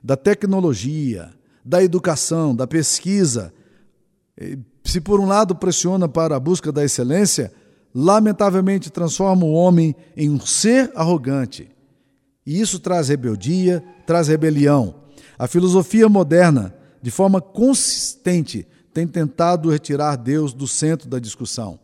da 0.02 0.16
tecnologia, 0.16 1.30
da 1.64 1.82
educação, 1.82 2.54
da 2.54 2.66
pesquisa, 2.66 3.52
eh, 4.36 4.58
se 4.84 5.00
por 5.00 5.18
um 5.20 5.26
lado 5.26 5.54
pressiona 5.54 6.08
para 6.08 6.36
a 6.36 6.40
busca 6.40 6.70
da 6.70 6.84
excelência, 6.84 7.52
lamentavelmente 7.94 8.90
transforma 8.90 9.44
o 9.44 9.52
homem 9.52 9.94
em 10.16 10.30
um 10.30 10.38
ser 10.40 10.92
arrogante 10.94 11.76
e 12.46 12.60
isso 12.60 12.78
traz 12.78 13.08
rebeldia, 13.08 13.82
traz 14.06 14.28
rebelião. 14.28 14.94
A 15.36 15.48
filosofia 15.48 16.08
moderna, 16.08 16.72
de 17.02 17.10
forma 17.10 17.40
consistente, 17.40 18.66
tem 18.94 19.06
tentado 19.06 19.68
retirar 19.68 20.16
Deus 20.16 20.54
do 20.54 20.68
centro 20.68 21.08
da 21.08 21.18
discussão. 21.18 21.78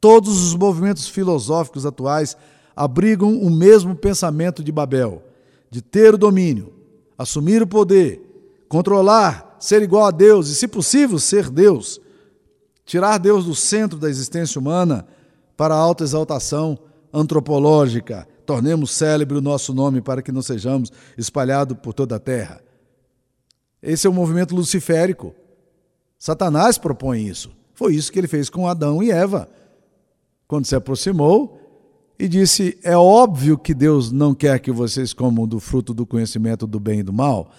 Todos 0.00 0.42
os 0.42 0.54
movimentos 0.56 1.06
filosóficos 1.06 1.86
atuais 1.86 2.36
abrigam 2.74 3.36
o 3.38 3.50
mesmo 3.50 3.94
pensamento 3.94 4.62
de 4.62 4.72
Babel, 4.72 5.22
de 5.70 5.80
ter 5.80 6.14
o 6.14 6.18
domínio, 6.18 6.72
assumir 7.16 7.62
o 7.62 7.66
poder, 7.66 8.20
controlar, 8.68 9.56
ser 9.58 9.82
igual 9.82 10.06
a 10.06 10.10
Deus 10.10 10.48
e, 10.48 10.54
se 10.54 10.66
possível, 10.66 11.18
ser 11.18 11.50
Deus. 11.50 12.00
Tirar 12.84 13.18
Deus 13.18 13.44
do 13.44 13.54
centro 13.54 13.98
da 13.98 14.10
existência 14.10 14.58
humana 14.58 15.06
para 15.56 15.74
a 15.74 15.78
autoexaltação 15.78 16.78
antropológica, 17.12 18.26
tornemos 18.44 18.90
célebre 18.90 19.38
o 19.38 19.42
nosso 19.42 19.72
nome 19.72 20.00
para 20.00 20.22
que 20.22 20.32
não 20.32 20.42
sejamos 20.42 20.90
espalhados 21.16 21.76
por 21.80 21.92
toda 21.92 22.16
a 22.16 22.18
terra. 22.18 22.60
Esse 23.82 24.06
é 24.06 24.10
o 24.10 24.12
movimento 24.12 24.54
luciférico. 24.54 25.34
Satanás 26.18 26.78
propõe 26.78 27.26
isso. 27.26 27.50
Foi 27.74 27.94
isso 27.94 28.12
que 28.12 28.18
ele 28.18 28.28
fez 28.28 28.48
com 28.48 28.68
Adão 28.68 29.02
e 29.02 29.10
Eva. 29.10 29.48
Quando 30.46 30.66
se 30.66 30.74
aproximou 30.76 31.61
e 32.18 32.28
disse: 32.28 32.78
É 32.82 32.96
óbvio 32.96 33.58
que 33.58 33.74
Deus 33.74 34.10
não 34.12 34.34
quer 34.34 34.58
que 34.60 34.70
vocês 34.70 35.12
comam 35.12 35.46
do 35.46 35.58
fruto 35.58 35.92
do 35.92 36.06
conhecimento 36.06 36.66
do 36.66 36.78
bem 36.78 37.00
e 37.00 37.02
do 37.02 37.12
mal, 37.12 37.50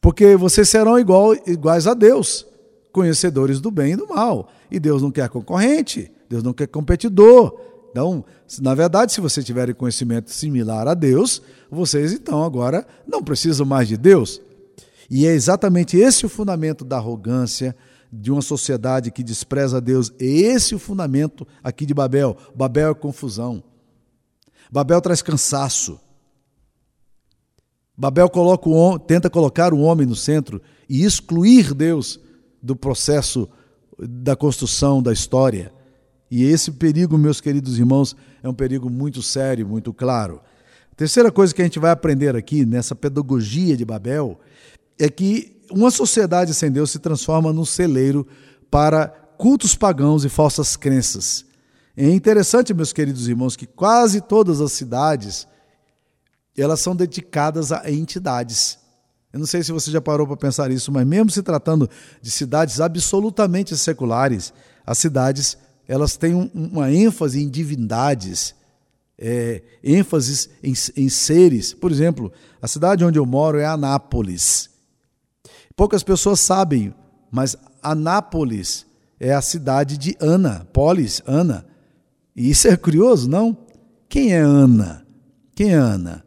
porque 0.00 0.36
vocês 0.36 0.68
serão 0.68 0.98
igual, 0.98 1.34
iguais 1.46 1.86
a 1.86 1.94
Deus, 1.94 2.46
conhecedores 2.92 3.60
do 3.60 3.70
bem 3.70 3.92
e 3.92 3.96
do 3.96 4.08
mal. 4.08 4.48
E 4.70 4.80
Deus 4.80 5.02
não 5.02 5.10
quer 5.10 5.28
concorrente, 5.28 6.10
Deus 6.28 6.42
não 6.42 6.52
quer 6.52 6.66
competidor, 6.66 7.54
então, 7.96 8.26
na 8.60 8.74
verdade, 8.74 9.10
se 9.10 9.22
vocês 9.22 9.46
tiverem 9.46 9.74
conhecimento 9.74 10.30
similar 10.30 10.86
a 10.86 10.92
Deus, 10.92 11.40
vocês 11.70 12.12
então 12.12 12.44
agora 12.44 12.86
não 13.08 13.22
precisam 13.22 13.64
mais 13.64 13.88
de 13.88 13.96
Deus. 13.96 14.38
E 15.08 15.26
é 15.26 15.32
exatamente 15.32 15.96
esse 15.96 16.26
o 16.26 16.28
fundamento 16.28 16.84
da 16.84 16.98
arrogância 16.98 17.74
de 18.12 18.30
uma 18.30 18.42
sociedade 18.42 19.10
que 19.10 19.22
despreza 19.22 19.80
Deus. 19.80 20.12
É 20.20 20.24
esse 20.24 20.74
o 20.74 20.78
fundamento 20.78 21.46
aqui 21.62 21.84
de 21.84 21.94
Babel. 21.94 22.36
Babel 22.54 22.90
é 22.90 22.94
confusão. 22.94 23.62
Babel 24.70 25.00
traz 25.00 25.22
cansaço. 25.22 26.00
Babel 27.96 28.28
coloca 28.28 28.68
o, 28.68 28.98
tenta 28.98 29.30
colocar 29.30 29.72
o 29.72 29.80
homem 29.80 30.06
no 30.06 30.16
centro 30.16 30.60
e 30.88 31.04
excluir 31.04 31.72
Deus 31.72 32.20
do 32.62 32.76
processo 32.76 33.48
da 33.98 34.36
construção 34.36 35.02
da 35.02 35.12
história. 35.12 35.72
E 36.30 36.44
esse 36.44 36.72
perigo, 36.72 37.16
meus 37.16 37.40
queridos 37.40 37.78
irmãos, 37.78 38.14
é 38.42 38.48
um 38.48 38.54
perigo 38.54 38.90
muito 38.90 39.22
sério, 39.22 39.66
muito 39.66 39.92
claro. 39.92 40.40
A 40.92 40.94
terceira 40.94 41.30
coisa 41.30 41.54
que 41.54 41.62
a 41.62 41.64
gente 41.64 41.78
vai 41.78 41.90
aprender 41.90 42.36
aqui 42.36 42.66
nessa 42.66 42.94
pedagogia 42.94 43.76
de 43.76 43.84
Babel 43.84 44.38
é 44.98 45.08
que 45.08 45.55
uma 45.70 45.90
sociedade 45.90 46.54
sem 46.54 46.70
Deus 46.70 46.90
se 46.90 46.98
transforma 46.98 47.52
num 47.52 47.64
celeiro 47.64 48.26
para 48.70 49.08
cultos 49.38 49.74
pagãos 49.74 50.24
e 50.24 50.28
falsas 50.28 50.76
crenças. 50.76 51.44
É 51.96 52.10
interessante, 52.10 52.74
meus 52.74 52.92
queridos 52.92 53.28
irmãos, 53.28 53.56
que 53.56 53.66
quase 53.66 54.20
todas 54.20 54.60
as 54.60 54.72
cidades 54.72 55.46
elas 56.56 56.80
são 56.80 56.96
dedicadas 56.96 57.70
a 57.70 57.90
entidades. 57.90 58.78
Eu 59.32 59.40
não 59.40 59.46
sei 59.46 59.62
se 59.62 59.72
você 59.72 59.90
já 59.90 60.00
parou 60.00 60.26
para 60.26 60.36
pensar 60.36 60.70
isso, 60.70 60.90
mas 60.90 61.06
mesmo 61.06 61.30
se 61.30 61.42
tratando 61.42 61.88
de 62.22 62.30
cidades 62.30 62.80
absolutamente 62.80 63.76
seculares, 63.76 64.52
as 64.86 64.98
cidades 64.98 65.58
elas 65.86 66.16
têm 66.16 66.50
uma 66.54 66.90
ênfase 66.90 67.42
em 67.42 67.48
divindades, 67.48 68.54
é, 69.18 69.62
ênfase 69.84 70.48
em, 70.62 70.72
em 70.96 71.08
seres. 71.08 71.74
Por 71.74 71.92
exemplo, 71.92 72.32
a 72.60 72.66
cidade 72.66 73.04
onde 73.04 73.18
eu 73.18 73.26
moro 73.26 73.58
é 73.58 73.66
Anápolis. 73.66 74.70
Poucas 75.76 76.02
pessoas 76.02 76.40
sabem, 76.40 76.94
mas 77.30 77.54
Anápolis 77.82 78.86
é 79.20 79.34
a 79.34 79.42
cidade 79.42 79.98
de 79.98 80.16
Ana, 80.18 80.66
Polis, 80.72 81.22
Ana. 81.26 81.66
E 82.34 82.48
isso 82.48 82.66
é 82.66 82.76
curioso, 82.78 83.28
não? 83.28 83.54
Quem 84.08 84.32
é 84.32 84.38
Ana? 84.38 85.06
Quem 85.54 85.74
é 85.74 85.76
Ana? 85.76 86.24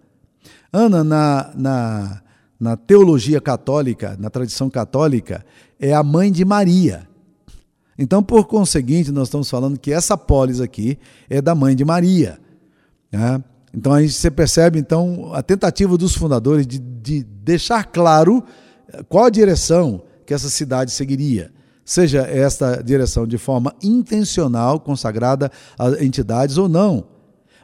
Ana, 0.71 1.03
na, 1.03 1.51
na, 1.55 2.21
na 2.59 2.77
teologia 2.77 3.41
católica, 3.41 4.15
na 4.19 4.29
tradição 4.29 4.69
católica, 4.69 5.43
é 5.79 5.93
a 5.93 6.03
mãe 6.03 6.31
de 6.31 6.45
Maria. 6.45 7.07
Então, 7.97 8.21
por 8.21 8.45
conseguinte, 8.45 9.11
nós 9.11 9.29
estamos 9.29 9.49
falando 9.49 9.79
que 9.79 9.91
essa 9.91 10.15
polis 10.15 10.61
aqui 10.61 10.97
é 11.27 11.41
da 11.41 11.55
mãe 11.55 11.75
de 11.75 11.83
Maria. 11.83 12.39
Né? 13.11 13.43
Então, 13.73 13.93
aí 13.93 14.09
você 14.09 14.29
percebe 14.29 14.77
então 14.77 15.33
a 15.33 15.41
tentativa 15.41 15.97
dos 15.97 16.15
fundadores 16.15 16.67
de, 16.67 16.77
de 16.77 17.23
deixar 17.23 17.85
claro 17.85 18.43
qual 19.07 19.25
a 19.25 19.29
direção 19.29 20.03
que 20.25 20.33
essa 20.33 20.49
cidade 20.49 20.91
seguiria 20.91 21.51
seja 21.83 22.19
esta 22.21 22.83
direção 22.83 23.25
de 23.25 23.37
forma 23.37 23.73
intencional, 23.81 24.79
consagrada 24.79 25.51
a 25.77 26.03
entidades 26.03 26.57
ou 26.57 26.69
não. 26.69 27.07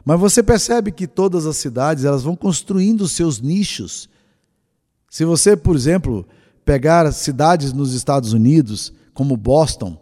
Mas 0.04 0.18
você 0.18 0.42
percebe 0.42 0.90
que 0.90 1.06
todas 1.06 1.46
as 1.46 1.56
cidades 1.56 2.04
elas 2.04 2.24
vão 2.24 2.34
construindo 2.34 3.06
seus 3.06 3.40
nichos. 3.40 4.08
Se 5.08 5.24
você, 5.24 5.56
por 5.56 5.76
exemplo, 5.76 6.26
pegar 6.64 7.10
cidades 7.12 7.72
nos 7.72 7.94
Estados 7.94 8.32
Unidos, 8.32 8.92
como 9.14 9.36
Boston, 9.36 9.96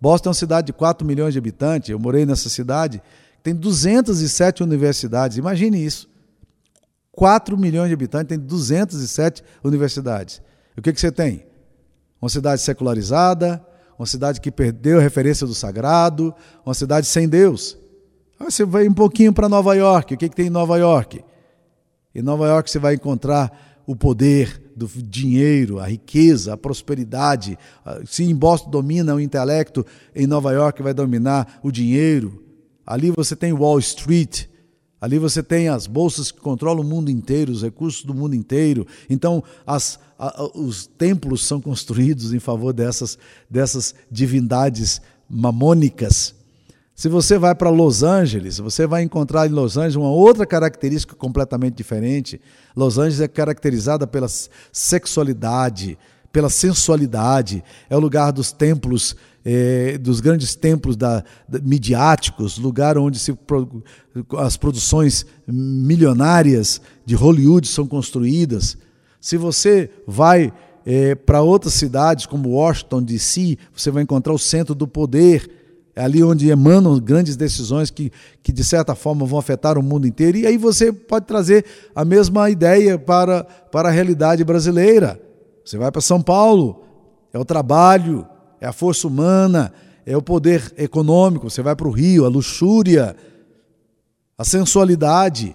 Boston 0.00 0.28
é 0.28 0.30
uma 0.30 0.34
cidade 0.34 0.66
de 0.66 0.72
4 0.72 1.06
milhões 1.06 1.32
de 1.32 1.38
habitantes, 1.38 1.90
eu 1.90 1.98
morei 1.98 2.24
nessa 2.24 2.48
cidade, 2.48 3.02
tem 3.42 3.54
207 3.54 4.62
universidades, 4.62 5.36
imagine 5.36 5.84
isso. 5.84 6.08
4 7.12 7.56
milhões 7.56 7.88
de 7.88 7.94
habitantes, 7.94 8.28
tem 8.28 8.38
207 8.38 9.42
universidades. 9.64 10.40
O 10.78 10.82
que, 10.82 10.92
que 10.92 11.00
você 11.00 11.10
tem? 11.10 11.44
Uma 12.22 12.28
cidade 12.28 12.62
secularizada, 12.62 13.60
uma 13.98 14.06
cidade 14.06 14.40
que 14.40 14.50
perdeu 14.50 14.98
a 14.98 15.02
referência 15.02 15.44
do 15.44 15.54
sagrado, 15.54 16.32
uma 16.64 16.74
cidade 16.74 17.06
sem 17.08 17.28
Deus. 17.28 17.76
Aí 18.38 18.50
você 18.50 18.64
vai 18.64 18.88
um 18.88 18.94
pouquinho 18.94 19.32
para 19.32 19.48
Nova 19.48 19.74
York. 19.74 20.14
O 20.14 20.16
que, 20.16 20.28
que 20.28 20.36
tem 20.36 20.46
em 20.46 20.50
Nova 20.50 20.78
York? 20.78 21.24
Em 22.14 22.22
Nova 22.22 22.46
York 22.46 22.70
você 22.70 22.78
vai 22.78 22.94
encontrar 22.94 23.82
o 23.86 23.96
poder 23.96 24.70
do 24.76 24.86
dinheiro, 24.86 25.80
a 25.80 25.88
riqueza, 25.88 26.52
a 26.52 26.56
prosperidade. 26.56 27.58
Se 28.06 28.22
em 28.22 28.34
Boston 28.34 28.70
domina 28.70 29.14
o 29.16 29.20
intelecto, 29.20 29.84
em 30.14 30.28
Nova 30.28 30.52
York 30.52 30.80
vai 30.80 30.94
dominar 30.94 31.58
o 31.60 31.72
dinheiro. 31.72 32.44
Ali 32.86 33.10
você 33.10 33.34
tem 33.34 33.52
Wall 33.52 33.80
Street, 33.80 34.46
Ali 35.00 35.18
você 35.18 35.42
tem 35.42 35.68
as 35.68 35.86
bolsas 35.86 36.32
que 36.32 36.40
controlam 36.40 36.84
o 36.84 36.86
mundo 36.86 37.10
inteiro, 37.10 37.52
os 37.52 37.62
recursos 37.62 38.04
do 38.04 38.12
mundo 38.12 38.34
inteiro. 38.34 38.86
Então, 39.08 39.42
as, 39.66 39.98
a, 40.18 40.50
os 40.54 40.86
templos 40.86 41.46
são 41.46 41.60
construídos 41.60 42.32
em 42.32 42.40
favor 42.40 42.72
dessas, 42.72 43.16
dessas 43.48 43.94
divindades 44.10 45.00
mamônicas. 45.28 46.34
Se 46.94 47.08
você 47.08 47.38
vai 47.38 47.54
para 47.54 47.70
Los 47.70 48.02
Angeles, 48.02 48.58
você 48.58 48.84
vai 48.84 49.04
encontrar 49.04 49.46
em 49.46 49.52
Los 49.52 49.76
Angeles 49.76 49.94
uma 49.94 50.10
outra 50.10 50.44
característica 50.44 51.14
completamente 51.14 51.76
diferente. 51.76 52.40
Los 52.74 52.98
Angeles 52.98 53.20
é 53.20 53.28
caracterizada 53.28 54.04
pela 54.04 54.26
sexualidade, 54.72 55.96
pela 56.32 56.50
sensualidade, 56.50 57.62
é 57.88 57.96
o 57.96 58.00
lugar 58.00 58.32
dos 58.32 58.50
templos 58.50 59.14
é, 59.50 59.96
dos 59.96 60.20
grandes 60.20 60.54
templos 60.54 60.94
da, 60.94 61.24
da, 61.48 61.58
midiáticos, 61.60 62.58
lugar 62.58 62.98
onde 62.98 63.18
se, 63.18 63.34
as 64.36 64.58
produções 64.58 65.24
milionárias 65.46 66.82
de 67.06 67.14
Hollywood 67.14 67.66
são 67.66 67.86
construídas. 67.86 68.76
Se 69.18 69.38
você 69.38 69.90
vai 70.06 70.52
é, 70.84 71.14
para 71.14 71.40
outras 71.40 71.72
cidades 71.72 72.26
como 72.26 72.50
Washington 72.50 73.02
D.C., 73.02 73.56
você 73.74 73.90
vai 73.90 74.02
encontrar 74.02 74.34
o 74.34 74.38
centro 74.38 74.74
do 74.74 74.86
poder, 74.86 75.50
ali 75.96 76.22
onde 76.22 76.50
emanam 76.50 77.00
grandes 77.00 77.34
decisões 77.34 77.88
que, 77.88 78.12
que, 78.42 78.52
de 78.52 78.62
certa 78.62 78.94
forma, 78.94 79.24
vão 79.24 79.38
afetar 79.38 79.78
o 79.78 79.82
mundo 79.82 80.06
inteiro. 80.06 80.36
E 80.36 80.46
aí 80.46 80.58
você 80.58 80.92
pode 80.92 81.24
trazer 81.24 81.64
a 81.94 82.04
mesma 82.04 82.50
ideia 82.50 82.98
para, 82.98 83.44
para 83.44 83.88
a 83.88 83.92
realidade 83.92 84.44
brasileira. 84.44 85.18
Você 85.64 85.78
vai 85.78 85.90
para 85.90 86.02
São 86.02 86.20
Paulo, 86.20 86.84
é 87.32 87.38
o 87.38 87.46
trabalho, 87.46 88.26
é 88.60 88.66
a 88.66 88.72
força 88.72 89.06
humana, 89.06 89.72
é 90.04 90.16
o 90.16 90.22
poder 90.22 90.72
econômico. 90.76 91.50
Você 91.50 91.62
vai 91.62 91.76
para 91.76 91.86
o 91.86 91.90
Rio, 91.90 92.24
a 92.24 92.28
luxúria, 92.28 93.14
a 94.36 94.44
sensualidade. 94.44 95.54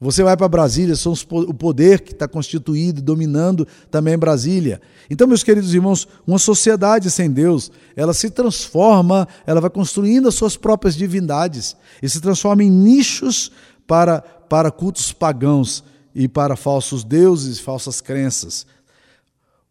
Você 0.00 0.22
vai 0.22 0.34
para 0.34 0.48
Brasília, 0.48 0.96
são 0.96 1.12
os, 1.12 1.26
o 1.30 1.52
poder 1.52 2.00
que 2.00 2.12
está 2.12 2.26
constituído, 2.26 3.02
dominando 3.02 3.66
também 3.90 4.16
Brasília. 4.16 4.80
Então, 5.10 5.26
meus 5.26 5.42
queridos 5.42 5.74
irmãos, 5.74 6.08
uma 6.26 6.38
sociedade 6.38 7.10
sem 7.10 7.30
Deus, 7.30 7.70
ela 7.94 8.14
se 8.14 8.30
transforma, 8.30 9.28
ela 9.46 9.60
vai 9.60 9.68
construindo 9.68 10.26
as 10.26 10.34
suas 10.34 10.56
próprias 10.56 10.96
divindades 10.96 11.76
e 12.02 12.08
se 12.08 12.18
transforma 12.18 12.64
em 12.64 12.70
nichos 12.70 13.52
para, 13.86 14.22
para 14.22 14.70
cultos 14.70 15.12
pagãos 15.12 15.84
e 16.14 16.26
para 16.26 16.56
falsos 16.56 17.04
deuses, 17.04 17.60
falsas 17.60 18.00
crenças. 18.00 18.66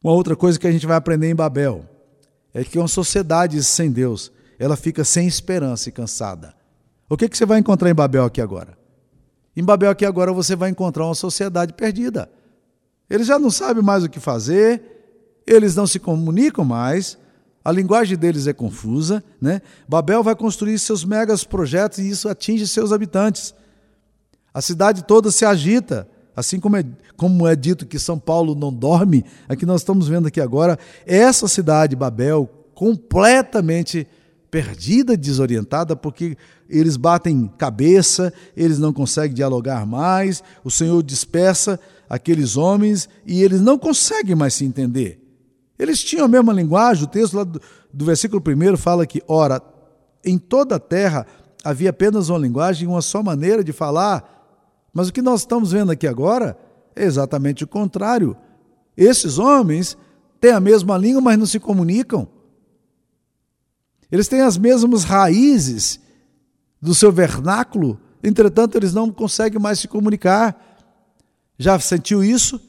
Uma 0.04 0.14
outra 0.14 0.36
coisa 0.36 0.60
que 0.60 0.68
a 0.68 0.72
gente 0.72 0.86
vai 0.86 0.98
aprender 0.98 1.30
em 1.30 1.36
Babel 1.36 1.89
é 2.54 2.64
que 2.64 2.80
uma 2.80 2.88
sociedade 2.88 3.64
sem 3.64 3.92
Deus, 3.92 4.32
ela 4.58 4.76
fica 4.76 5.04
sem 5.04 5.28
esperança 5.28 5.90
e 5.90 5.92
cansada. 5.92 6.54
O 7.10 7.18
que, 7.18 7.28
que 7.28 7.38
você 7.38 7.46
vai 7.46 7.60
encontrar 7.60 7.90
em 7.90 7.96
Babel 7.96 8.26
aqui 8.26 8.42
agora? 8.42 8.78
Em 9.56 9.64
Babel 9.64 9.90
aqui 9.90 10.06
agora 10.06 10.32
você 10.32 10.56
vai 10.56 10.70
encontrar 10.70 11.06
uma 11.06 11.16
sociedade 11.16 11.74
perdida. 11.74 12.30
Eles 13.10 13.28
já 13.28 13.40
não 13.40 13.50
sabem 13.50 13.84
mais 13.84 14.04
o 14.04 14.10
que 14.10 14.20
fazer, 14.20 14.82
eles 15.46 15.76
não 15.76 15.88
se 15.88 16.00
comunicam 16.00 16.64
mais, 16.64 17.18
a 17.64 17.72
linguagem 17.72 18.18
deles 18.18 18.48
é 18.48 18.54
confusa. 18.54 19.24
Né? 19.42 19.62
Babel 19.88 20.24
vai 20.24 20.36
construir 20.36 20.78
seus 20.80 21.04
megas 21.04 21.44
projetos 21.44 22.00
e 22.00 22.10
isso 22.10 22.30
atinge 22.30 22.68
seus 22.68 22.92
habitantes. 22.92 23.54
A 24.54 24.62
cidade 24.62 25.04
toda 25.04 25.32
se 25.32 25.46
agita, 25.46 26.08
assim 26.40 26.60
como 26.60 26.78
é, 26.78 26.86
como 27.18 27.48
é 27.48 27.56
dito 27.56 27.86
que 27.86 28.00
São 28.00 28.18
Paulo 28.18 28.56
não 28.56 28.74
dorme, 28.74 29.26
aqui 29.48 29.66
nós 29.66 29.82
estamos 29.82 30.08
vendo 30.08 30.28
aqui 30.28 30.40
agora, 30.40 30.80
essa 31.06 31.48
cidade, 31.48 31.96
Babel, 31.96 32.50
completamente 32.74 34.08
perdida, 34.50 35.18
desorientada, 35.18 35.96
porque 35.96 36.38
eles 36.70 36.98
batem 36.98 37.52
cabeça, 37.58 38.34
eles 38.56 38.80
não 38.80 38.94
conseguem 38.94 39.36
dialogar 39.36 39.86
mais, 39.86 40.42
o 40.64 40.72
Senhor 40.72 41.04
dispersa 41.04 41.80
aqueles 42.10 42.58
homens 42.58 43.10
e 43.26 43.44
eles 43.44 43.62
não 43.62 43.78
conseguem 43.78 44.36
mais 44.36 44.54
se 44.54 44.66
entender. 44.66 45.20
Eles 45.78 46.02
tinham 46.04 46.26
a 46.26 46.30
mesma 46.30 46.54
linguagem, 46.54 47.04
o 47.04 47.08
texto 47.08 47.36
lá 47.36 47.44
do, 47.44 47.62
do 47.94 48.06
versículo 48.06 48.42
1 48.42 48.78
fala 48.78 49.06
que, 49.06 49.22
ora, 49.28 49.62
em 50.26 50.38
toda 50.38 50.76
a 50.76 50.80
terra 50.80 51.28
havia 51.64 51.90
apenas 51.90 52.30
uma 52.30 52.40
linguagem, 52.40 52.88
uma 52.88 53.02
só 53.02 53.22
maneira 53.22 53.64
de 53.64 53.74
falar, 53.74 54.39
mas 54.94 55.10
o 55.10 55.14
que 55.14 55.22
nós 55.22 55.42
estamos 55.42 55.72
vendo 55.72 55.92
aqui 55.92 56.08
agora 56.08 56.58
é 56.96 57.04
exatamente 57.04 57.64
o 57.64 57.68
contrário. 57.68 58.36
Esses 58.96 59.38
homens 59.38 59.98
têm 60.40 60.52
a 60.52 60.60
mesma 60.60 60.98
língua, 60.98 61.22
mas 61.22 61.38
não 61.38 61.46
se 61.46 61.60
comunicam. 61.60 62.28
Eles 64.12 64.28
têm 64.28 64.42
as 64.42 64.58
mesmas 64.58 65.04
raízes 65.04 66.00
do 66.82 66.96
seu 66.96 67.12
vernáculo, 67.12 68.00
entretanto, 68.24 68.76
eles 68.76 68.94
não 68.94 69.12
conseguem 69.12 69.60
mais 69.60 69.80
se 69.80 69.88
comunicar. 69.88 70.78
Já 71.58 71.78
sentiu 71.80 72.24
isso? 72.24 72.60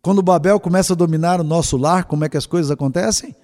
Quando 0.00 0.22
Babel 0.22 0.60
começa 0.60 0.92
a 0.92 0.96
dominar 0.96 1.40
o 1.40 1.44
nosso 1.44 1.76
lar, 1.76 2.04
como 2.04 2.24
é 2.24 2.28
que 2.28 2.36
as 2.36 2.46
coisas 2.46 2.70
acontecem? 2.70 3.34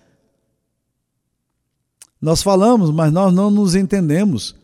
Nós 2.21 2.43
falamos, 2.43 2.91
mas 2.91 3.11
nós 3.11 3.33
não 3.33 3.51
nos 3.51 3.75
entendemos. 3.75 4.55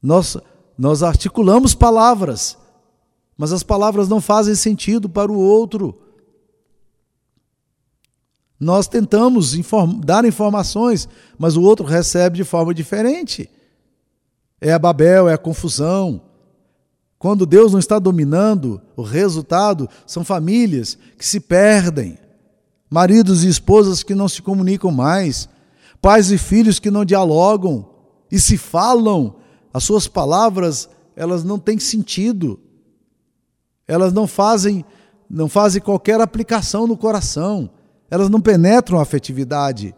Nós 0.00 0.36
nós 0.76 1.02
articulamos 1.02 1.74
palavras, 1.74 2.58
mas 3.36 3.52
as 3.52 3.62
palavras 3.62 4.08
não 4.08 4.20
fazem 4.20 4.54
sentido 4.54 5.08
para 5.08 5.30
o 5.30 5.38
outro. 5.38 5.98
Nós 8.58 8.86
tentamos 8.86 9.54
inform 9.54 10.00
dar 10.00 10.24
informações, 10.24 11.08
mas 11.36 11.56
o 11.56 11.62
outro 11.62 11.84
recebe 11.84 12.36
de 12.36 12.44
forma 12.44 12.72
diferente. 12.72 13.50
É 14.60 14.72
a 14.72 14.78
Babel, 14.78 15.28
é 15.28 15.34
a 15.34 15.38
confusão. 15.38 16.22
Quando 17.18 17.46
Deus 17.46 17.72
não 17.72 17.80
está 17.80 17.98
dominando, 17.98 18.80
o 18.96 19.02
resultado 19.02 19.88
são 20.06 20.24
famílias 20.24 20.96
que 21.18 21.26
se 21.26 21.40
perdem, 21.40 22.18
maridos 22.88 23.42
e 23.42 23.48
esposas 23.48 24.02
que 24.02 24.14
não 24.14 24.28
se 24.28 24.42
comunicam 24.42 24.90
mais, 24.90 25.48
pais 26.00 26.30
e 26.30 26.38
filhos 26.38 26.78
que 26.78 26.90
não 26.90 27.04
dialogam, 27.04 27.88
e 28.30 28.38
se 28.38 28.56
falam, 28.56 29.36
as 29.72 29.84
suas 29.84 30.06
palavras, 30.06 30.88
elas 31.16 31.42
não 31.42 31.58
têm 31.58 31.78
sentido. 31.78 32.60
Elas 33.86 34.12
não 34.12 34.26
fazem, 34.26 34.84
não 35.28 35.48
fazem 35.48 35.80
qualquer 35.80 36.20
aplicação 36.20 36.86
no 36.86 36.96
coração. 36.96 37.70
Elas 38.10 38.28
não 38.28 38.40
penetram 38.40 38.98
a 38.98 39.02
afetividade. 39.02 39.94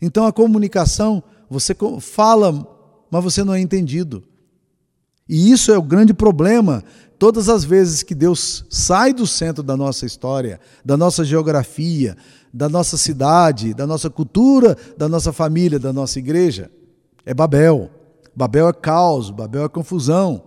Então 0.00 0.26
a 0.26 0.32
comunicação, 0.32 1.22
você 1.48 1.74
fala, 2.00 2.52
mas 3.10 3.24
você 3.24 3.42
não 3.42 3.54
é 3.54 3.60
entendido. 3.60 4.22
E 5.28 5.50
isso 5.50 5.72
é 5.72 5.78
o 5.78 5.82
grande 5.82 6.12
problema. 6.12 6.84
Todas 7.18 7.48
as 7.48 7.64
vezes 7.64 8.02
que 8.02 8.14
Deus 8.14 8.64
sai 8.68 9.12
do 9.12 9.26
centro 9.26 9.62
da 9.62 9.76
nossa 9.76 10.04
história, 10.04 10.60
da 10.84 10.96
nossa 10.96 11.24
geografia, 11.24 12.16
da 12.52 12.68
nossa 12.68 12.96
cidade, 12.96 13.74
da 13.74 13.86
nossa 13.86 14.10
cultura, 14.10 14.76
da 14.96 15.08
nossa 15.08 15.32
família, 15.32 15.78
da 15.78 15.92
nossa 15.92 16.18
igreja, 16.18 16.70
é 17.24 17.32
Babel. 17.32 17.90
Babel 18.36 18.68
é 18.68 18.72
caos, 18.74 19.30
Babel 19.30 19.64
é 19.64 19.68
confusão. 19.68 20.44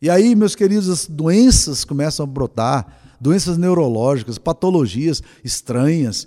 E 0.00 0.08
aí, 0.08 0.34
meus 0.34 0.54
queridos, 0.54 0.88
as 0.88 1.06
doenças 1.06 1.84
começam 1.84 2.24
a 2.24 2.26
brotar, 2.26 2.86
doenças 3.20 3.58
neurológicas, 3.58 4.38
patologias 4.38 5.22
estranhas. 5.44 6.26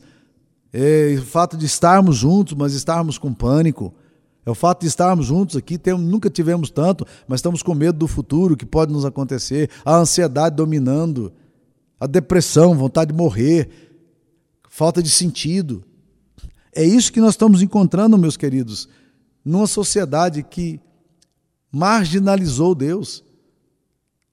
É, 0.71 1.15
o 1.17 1.23
fato 1.23 1.57
de 1.57 1.65
estarmos 1.65 2.17
juntos, 2.17 2.53
mas 2.53 2.73
estarmos 2.73 3.17
com 3.17 3.33
pânico. 3.33 3.91
É 4.45 4.51
o 4.51 4.55
fato 4.55 4.81
de 4.81 4.87
estarmos 4.87 5.25
juntos 5.25 5.55
aqui, 5.55 5.79
temos, 5.79 6.03
nunca 6.03 6.29
tivemos 6.29 6.69
tanto, 6.69 7.05
mas 7.27 7.39
estamos 7.39 7.63
com 7.63 7.73
medo 7.73 7.97
do 7.97 8.07
futuro, 8.07 8.55
que 8.55 8.65
pode 8.65 8.93
nos 8.93 9.05
acontecer, 9.05 9.69
a 9.83 9.95
ansiedade 9.95 10.55
dominando, 10.55 11.33
a 11.99 12.05
depressão, 12.05 12.75
vontade 12.75 13.11
de 13.11 13.17
morrer, 13.17 13.69
falta 14.69 15.01
de 15.01 15.09
sentido. 15.09 15.83
É 16.73 16.83
isso 16.83 17.11
que 17.11 17.19
nós 17.19 17.31
estamos 17.31 17.61
encontrando, 17.61 18.17
meus 18.17 18.37
queridos, 18.37 18.87
numa 19.43 19.67
sociedade 19.67 20.43
que 20.43 20.79
marginalizou 21.71 22.75
Deus. 22.75 23.23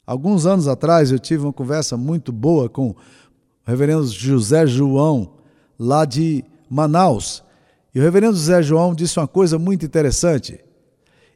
Alguns 0.06 0.46
anos 0.46 0.66
atrás 0.66 1.10
eu 1.10 1.18
tive 1.18 1.44
uma 1.44 1.52
conversa 1.52 1.96
muito 1.96 2.32
boa 2.32 2.68
com 2.68 2.90
o 2.90 2.96
reverendo 3.64 4.06
José 4.06 4.66
João, 4.66 5.34
lá 5.78 6.04
de 6.04 6.44
Manaus. 6.68 7.44
E 7.94 8.00
o 8.00 8.02
reverendo 8.02 8.36
José 8.36 8.62
João 8.62 8.94
disse 8.94 9.18
uma 9.18 9.28
coisa 9.28 9.58
muito 9.58 9.84
interessante. 9.84 10.60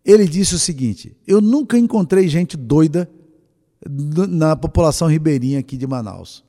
Ele 0.05 0.27
disse 0.27 0.55
o 0.55 0.59
seguinte: 0.59 1.17
Eu 1.27 1.41
nunca 1.41 1.79
encontrei 1.79 2.29
gente 2.29 2.57
doida 2.57 3.09
na 3.87 4.57
população 4.57 5.09
ribeirinha 5.09 5.59
aqui 5.59 5.77
de 5.77 5.87
Manaus. 5.87 6.45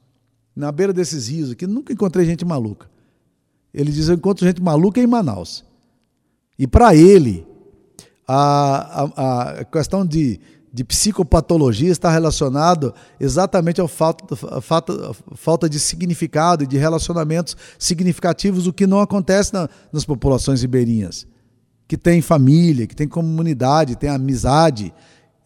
Na 0.56 0.72
beira 0.72 0.94
desses 0.94 1.28
rios 1.28 1.52
aqui, 1.52 1.66
nunca 1.66 1.92
encontrei 1.92 2.26
gente 2.26 2.46
maluca. 2.46 2.90
Ele 3.74 3.92
diz: 3.92 4.08
Eu 4.08 4.16
encontro 4.16 4.46
gente 4.46 4.62
maluca 4.62 5.02
em 5.02 5.08
Manaus. 5.08 5.66
E 6.58 6.68
para 6.68 6.96
ele, 6.96 7.46
a, 8.28 9.04
a, 9.16 9.50
a 9.60 9.66
questão 9.66 10.06
de 10.06 10.40
de 10.74 10.84
psicopatologia 10.84 11.92
está 11.92 12.10
relacionado 12.10 12.96
exatamente 13.20 13.80
ao 13.80 13.88
falta, 13.88 14.36
falta, 14.36 14.94
falta 15.36 15.70
de 15.70 15.80
significado 15.80 16.64
e 16.64 16.68
de 16.68 16.78
relacionamentos 16.78 17.56
significativos, 17.78 18.66
o 18.66 18.74
que 18.74 18.88
não 18.88 19.00
acontece 19.00 19.54
na, 19.54 19.70
nas 19.92 20.04
populações 20.04 20.64
ribeirinhas, 20.64 21.28
que 21.88 21.96
tem 21.96 22.24
família, 22.24 22.88
que 22.88 22.96
tem 22.96 23.08
comunidade, 23.08 23.96
tem 23.96 24.10
amizade 24.10 24.92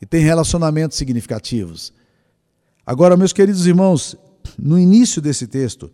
e 0.02 0.06
tem 0.06 0.24
relacionamentos 0.24 0.98
significativos. 0.98 1.92
Agora, 2.86 3.18
meus 3.18 3.34
queridos 3.34 3.68
irmãos, 3.68 4.16
no 4.58 4.80
início 4.80 5.22
desse 5.22 5.46
texto, 5.46 5.92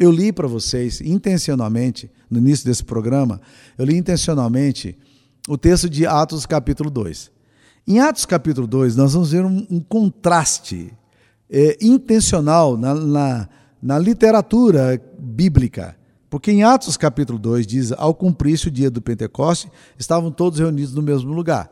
eu 0.00 0.10
li 0.10 0.32
para 0.32 0.48
vocês 0.48 1.02
intencionalmente, 1.02 2.10
no 2.30 2.38
início 2.38 2.64
desse 2.64 2.82
programa, 2.82 3.38
eu 3.76 3.84
li 3.84 3.98
intencionalmente 3.98 4.96
o 5.46 5.58
texto 5.58 5.90
de 5.90 6.06
Atos 6.06 6.46
capítulo 6.46 6.88
2. 6.88 7.30
Em 7.86 8.00
Atos 8.00 8.24
capítulo 8.24 8.66
2, 8.66 8.96
nós 8.96 9.12
vamos 9.12 9.32
ver 9.32 9.44
um, 9.44 9.66
um 9.70 9.78
contraste 9.78 10.90
é, 11.50 11.76
intencional 11.82 12.78
na, 12.78 12.94
na, 12.94 13.48
na 13.82 13.98
literatura 13.98 14.98
bíblica. 15.18 15.94
Porque 16.30 16.50
em 16.50 16.62
Atos 16.62 16.96
capítulo 16.96 17.38
2 17.38 17.66
diz: 17.66 17.92
Ao 17.92 18.14
cumprir-se 18.14 18.68
o 18.68 18.70
dia 18.70 18.90
do 18.90 19.02
Pentecoste, 19.02 19.70
estavam 19.98 20.30
todos 20.30 20.60
reunidos 20.60 20.94
no 20.94 21.02
mesmo 21.02 21.32
lugar. 21.32 21.70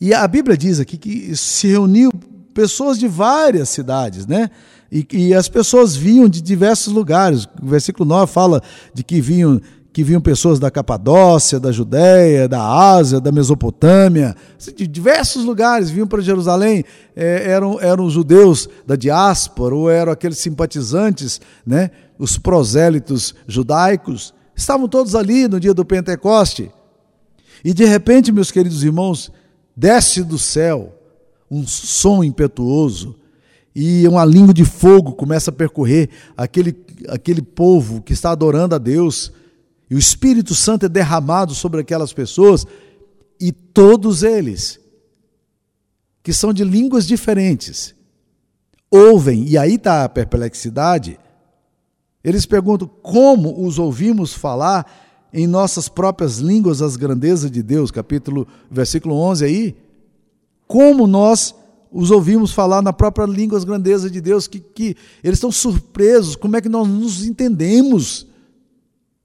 E 0.00 0.14
a 0.14 0.26
Bíblia 0.26 0.56
diz 0.56 0.80
aqui 0.80 0.96
que 0.96 1.36
se 1.36 1.66
reuniu 1.66 2.10
pessoas 2.54 2.98
de 2.98 3.08
várias 3.08 3.68
cidades, 3.68 4.26
né? 4.26 4.50
E, 4.92 5.06
e 5.10 5.34
as 5.34 5.48
pessoas 5.48 5.96
vinham 5.96 6.28
de 6.28 6.42
diversos 6.42 6.92
lugares. 6.92 7.48
O 7.62 7.66
versículo 7.66 8.06
9 8.06 8.30
fala 8.30 8.62
de 8.92 9.02
que 9.02 9.22
vinham 9.22 9.58
que 9.92 10.02
vinham 10.02 10.22
pessoas 10.22 10.58
da 10.58 10.70
Capadócia, 10.70 11.60
da 11.60 11.70
Judéia, 11.70 12.48
da 12.48 12.62
Ásia, 12.62 13.20
da 13.20 13.30
Mesopotâmia, 13.30 14.34
assim, 14.58 14.72
de 14.72 14.86
diversos 14.86 15.44
lugares 15.44 15.90
vinham 15.90 16.06
para 16.06 16.22
Jerusalém, 16.22 16.82
é, 17.14 17.50
eram, 17.50 17.78
eram 17.78 18.08
judeus 18.08 18.66
da 18.86 18.96
diáspora, 18.96 19.74
ou 19.74 19.90
eram 19.90 20.10
aqueles 20.10 20.38
simpatizantes, 20.38 21.42
né, 21.66 21.90
os 22.18 22.38
prosélitos 22.38 23.34
judaicos, 23.46 24.32
estavam 24.56 24.88
todos 24.88 25.14
ali 25.14 25.46
no 25.46 25.60
dia 25.60 25.74
do 25.74 25.84
Pentecoste. 25.84 26.70
E 27.62 27.74
de 27.74 27.84
repente, 27.84 28.32
meus 28.32 28.50
queridos 28.50 28.82
irmãos, 28.82 29.30
desce 29.76 30.22
do 30.22 30.38
céu 30.38 30.94
um 31.50 31.66
som 31.66 32.24
impetuoso, 32.24 33.14
e 33.74 34.06
uma 34.06 34.24
língua 34.24 34.52
de 34.52 34.64
fogo 34.64 35.12
começa 35.12 35.50
a 35.50 35.54
percorrer 35.54 36.10
aquele, 36.36 36.76
aquele 37.08 37.42
povo 37.42 38.02
que 38.02 38.12
está 38.12 38.30
adorando 38.30 38.74
a 38.74 38.78
Deus 38.78 39.32
e 39.92 39.94
o 39.94 39.98
Espírito 39.98 40.54
Santo 40.54 40.86
é 40.86 40.88
derramado 40.88 41.54
sobre 41.54 41.82
aquelas 41.82 42.14
pessoas, 42.14 42.66
e 43.38 43.52
todos 43.52 44.22
eles, 44.22 44.80
que 46.22 46.32
são 46.32 46.50
de 46.50 46.64
línguas 46.64 47.06
diferentes, 47.06 47.94
ouvem, 48.90 49.46
e 49.46 49.58
aí 49.58 49.74
está 49.74 50.02
a 50.02 50.08
perplexidade. 50.08 51.20
Eles 52.24 52.46
perguntam 52.46 52.88
como 53.02 53.66
os 53.66 53.78
ouvimos 53.78 54.32
falar 54.32 54.90
em 55.30 55.46
nossas 55.46 55.90
próprias 55.90 56.38
línguas 56.38 56.80
as 56.80 56.96
grandezas 56.96 57.50
de 57.50 57.62
Deus, 57.62 57.90
capítulo, 57.90 58.48
versículo 58.70 59.14
11 59.16 59.44
aí. 59.44 59.76
Como 60.66 61.06
nós 61.06 61.54
os 61.92 62.10
ouvimos 62.10 62.52
falar 62.52 62.80
na 62.80 62.92
própria 62.92 63.26
língua 63.26 63.58
as 63.58 63.64
grandezas 63.64 64.10
de 64.10 64.20
Deus, 64.20 64.46
que, 64.46 64.58
que 64.58 64.96
eles 65.22 65.36
estão 65.36 65.52
surpresos, 65.52 66.34
como 66.34 66.56
é 66.56 66.60
que 66.60 66.68
nós 66.68 66.88
nos 66.88 67.24
entendemos? 67.24 68.26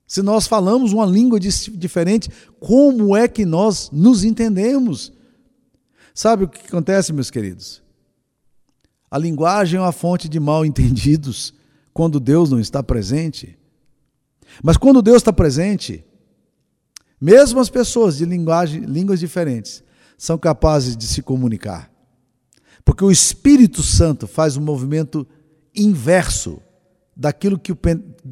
Se 0.06 0.22
nós 0.22 0.48
falamos 0.48 0.92
uma 0.92 1.06
língua 1.06 1.40
diferente, 1.40 2.30
como 2.60 3.16
é 3.16 3.28
que 3.28 3.46
nós 3.46 3.90
nos 3.92 4.24
entendemos? 4.24 5.14
Sabe 6.14 6.44
o 6.44 6.48
que 6.48 6.68
acontece, 6.68 7.14
meus 7.14 7.32
queridos? 7.32 7.82
A 9.10 9.18
linguagem 9.18 9.78
é 9.78 9.82
uma 9.82 9.92
fonte 9.92 10.28
de 10.28 10.40
mal 10.40 10.66
entendidos 10.66 11.54
quando 11.94 12.20
Deus 12.20 12.50
não 12.50 12.60
está 12.60 12.84
presente. 12.84 13.58
Mas 14.62 14.76
quando 14.78 15.02
Deus 15.02 15.18
está 15.18 15.32
presente, 15.32 16.06
mesmo 17.20 17.60
as 17.60 17.70
pessoas 17.70 18.18
de 18.18 18.26
linguagem, 18.26 18.82
línguas 18.82 19.20
diferentes 19.20 19.84
são 20.18 20.38
capazes 20.38 20.98
de 20.98 21.06
se 21.06 21.22
comunicar. 21.22 21.97
Porque 22.88 23.04
o 23.04 23.12
Espírito 23.12 23.84
Santo 23.84 24.28
faz 24.28 24.56
um 24.56 24.62
movimento 24.62 25.28
inverso 25.76 26.62
daquilo 27.14 27.60
que, 27.60 27.74
o, 27.74 27.78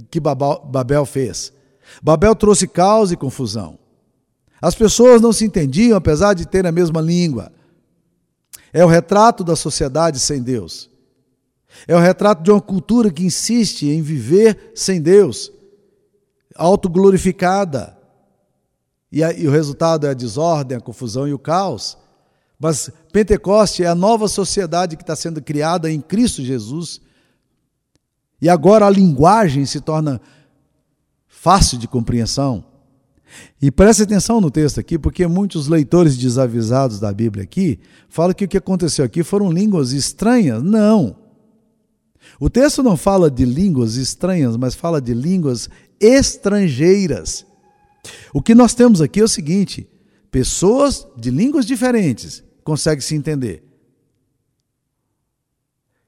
que 0.10 0.18
Babel 0.18 1.06
fez. 1.06 1.52
Babel 2.02 2.34
trouxe 2.34 2.65
caos 2.65 3.12
e 3.12 3.18
confusão. 3.18 3.78
As 4.62 4.74
pessoas 4.74 5.22
não 5.22 5.34
se 5.34 5.44
entendiam, 5.44 5.98
apesar 5.98 6.34
de 6.34 6.48
terem 6.48 6.70
a 6.70 6.72
mesma 6.72 7.02
língua. 7.02 7.52
É 8.72 8.84
o 8.86 8.88
retrato 8.88 9.44
da 9.44 9.58
sociedade 9.58 10.22
sem 10.22 10.41
Deus. 10.41 10.89
É 11.86 11.94
o 11.94 12.00
retrato 12.00 12.41
de 12.41 12.50
uma 12.50 12.62
cultura 12.62 13.12
que 13.12 13.26
insiste 13.26 13.89
em 13.89 14.02
viver 14.02 14.72
sem 14.74 15.02
Deus, 15.02 15.52
autoglorificada. 16.56 17.98
E, 19.12 19.20
e 19.20 19.50
o 19.50 19.52
resultado 19.52 20.08
é 20.08 20.12
a 20.12 20.13
desordem, 20.13 20.78
a 20.78 20.82
confusão 20.82 21.28
e 21.28 21.34
o 21.34 21.39
caos. 21.39 21.98
Mas 22.60 22.89
Pentecoste 23.15 23.82
é 23.82 23.88
a 23.88 23.95
nova 23.95 24.28
sociedade 24.28 24.97
que 24.97 25.01
está 25.01 25.15
sendo 25.15 25.41
criada 25.41 25.89
em 25.89 26.01
Cristo 26.01 26.43
Jesus. 26.43 26.99
E 28.41 28.49
agora 28.49 28.86
a 28.86 28.89
linguagem 28.89 29.65
se 29.65 29.80
torna 29.80 30.19
fácil 31.25 31.78
de 31.78 31.88
compreensão. 31.88 32.65
E 33.62 33.71
preste 33.71 34.04
atenção 34.04 34.41
no 34.41 34.51
texto 34.51 34.82
aqui, 34.82 34.99
porque 34.99 35.25
muitos 35.28 35.69
leitores 35.69 36.17
desavisados 36.17 36.99
da 36.99 37.13
Bíblia 37.13 37.45
aqui 37.45 37.80
falam 38.10 38.34
que 38.34 38.43
o 38.43 38.47
que 38.49 38.58
aconteceu 38.58 39.06
aqui 39.06 39.23
foram 39.23 39.49
línguas 39.49 39.93
estranhas. 39.93 40.62
Não. 40.62 41.15
O 42.38 42.49
texto 42.49 42.84
não 42.84 42.97
fala 42.97 43.32
de 43.32 43.45
línguas 43.45 43.95
estranhas, 43.95 44.58
mas 44.58 44.75
fala 44.75 44.99
de 44.99 45.13
línguas 45.13 45.69
estrangeiras. 46.01 47.45
O 48.34 48.41
que 48.41 48.54
nós 48.54 48.73
temos 48.73 48.99
aqui 48.99 49.21
é 49.21 49.23
o 49.23 49.30
seguinte: 49.30 49.88
pessoas 50.30 51.08
de 51.15 51.32
línguas 51.32 51.65
diferentes 51.65 52.43
conseguem 52.65 52.99
se 52.99 53.15
entender. 53.15 53.63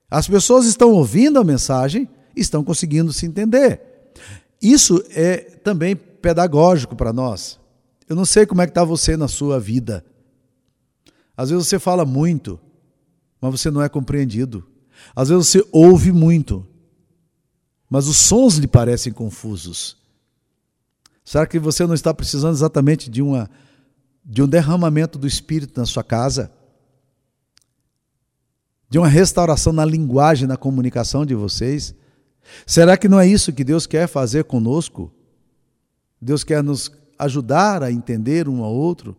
As 0.10 0.28
pessoas 0.28 0.66
estão 0.66 0.92
ouvindo 0.92 1.40
a 1.40 1.44
mensagem, 1.44 2.10
estão 2.36 2.64
conseguindo 2.64 3.14
se 3.14 3.26
entender. 3.26 3.80
Isso 4.62 5.04
é 5.12 5.38
também 5.38 5.96
pedagógico 5.96 6.96
para 6.96 7.14
nós. 7.14 7.60
Eu 8.10 8.16
não 8.16 8.26
sei 8.26 8.46
como 8.46 8.62
é 8.62 8.66
que 8.66 8.72
está 8.72 8.84
você 8.84 9.16
na 9.16 9.28
sua 9.28 9.60
vida. 9.60 10.04
Às 11.36 11.52
vezes 11.52 11.68
você 11.68 11.78
fala 11.78 12.04
muito, 12.04 12.60
mas 13.40 13.52
você 13.52 13.70
não 13.70 13.82
é 13.82 13.88
compreendido. 13.88 14.66
Às 15.16 15.30
vezes 15.30 15.48
você 15.48 15.68
ouve 15.72 16.12
muito, 16.12 16.66
mas 17.88 18.08
os 18.08 18.18
sons 18.18 18.56
lhe 18.56 18.68
parecem 18.68 19.14
confusos. 19.14 19.96
Será 21.24 21.46
que 21.46 21.60
você 21.60 21.86
não 21.86 21.94
está 21.94 22.14
precisando 22.14 22.54
exatamente 22.54 23.10
de, 23.10 23.22
uma, 23.22 23.48
de 24.30 24.44
um 24.44 24.48
derramamento 24.48 25.18
do 25.18 25.26
Espírito 25.26 25.80
na 25.80 25.86
sua 25.86 26.04
casa? 26.04 26.52
De 28.90 28.98
uma 28.98 29.08
restauração 29.08 29.72
na 29.72 29.86
linguagem, 29.86 30.46
na 30.46 30.58
comunicação 30.58 31.26
de 31.26 31.34
vocês? 31.34 31.96
Será 32.66 32.98
que 32.98 33.08
não 33.08 33.20
é 33.20 33.26
isso 33.26 33.54
que 33.54 33.64
Deus 33.64 33.88
quer 33.88 34.06
fazer 34.06 34.44
conosco? 34.44 35.10
Deus 36.22 36.44
quer 36.44 36.62
nos 36.62 36.92
ajudar 37.18 37.82
a 37.82 37.92
entender 37.92 38.50
um 38.50 38.64
ao 38.64 38.74
outro? 38.74 39.16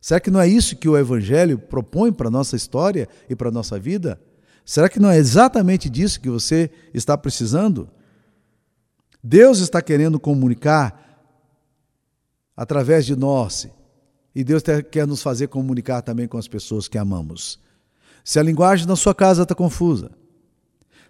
Será 0.00 0.20
que 0.20 0.30
não 0.30 0.40
é 0.40 0.46
isso 0.46 0.76
que 0.76 0.88
o 0.88 0.96
Evangelho 0.96 1.58
propõe 1.58 2.12
para 2.12 2.28
a 2.28 2.30
nossa 2.30 2.54
história 2.54 3.08
e 3.28 3.34
para 3.34 3.48
a 3.48 3.52
nossa 3.52 3.78
vida? 3.78 4.20
Será 4.64 4.88
que 4.88 5.00
não 5.00 5.10
é 5.10 5.18
exatamente 5.18 5.90
disso 5.90 6.20
que 6.20 6.30
você 6.30 6.70
está 6.94 7.18
precisando? 7.18 7.88
Deus 9.22 9.58
está 9.58 9.82
querendo 9.82 10.18
comunicar 10.18 11.28
através 12.56 13.04
de 13.04 13.16
nós 13.16 13.68
e 14.34 14.44
Deus 14.44 14.62
quer 14.90 15.06
nos 15.06 15.22
fazer 15.22 15.48
comunicar 15.48 16.02
também 16.02 16.28
com 16.28 16.38
as 16.38 16.46
pessoas 16.46 16.88
que 16.88 16.98
amamos. 16.98 17.58
Se 18.24 18.38
a 18.38 18.42
linguagem 18.42 18.86
na 18.86 18.96
sua 18.96 19.14
casa 19.14 19.42
está 19.42 19.54
confusa, 19.54 20.10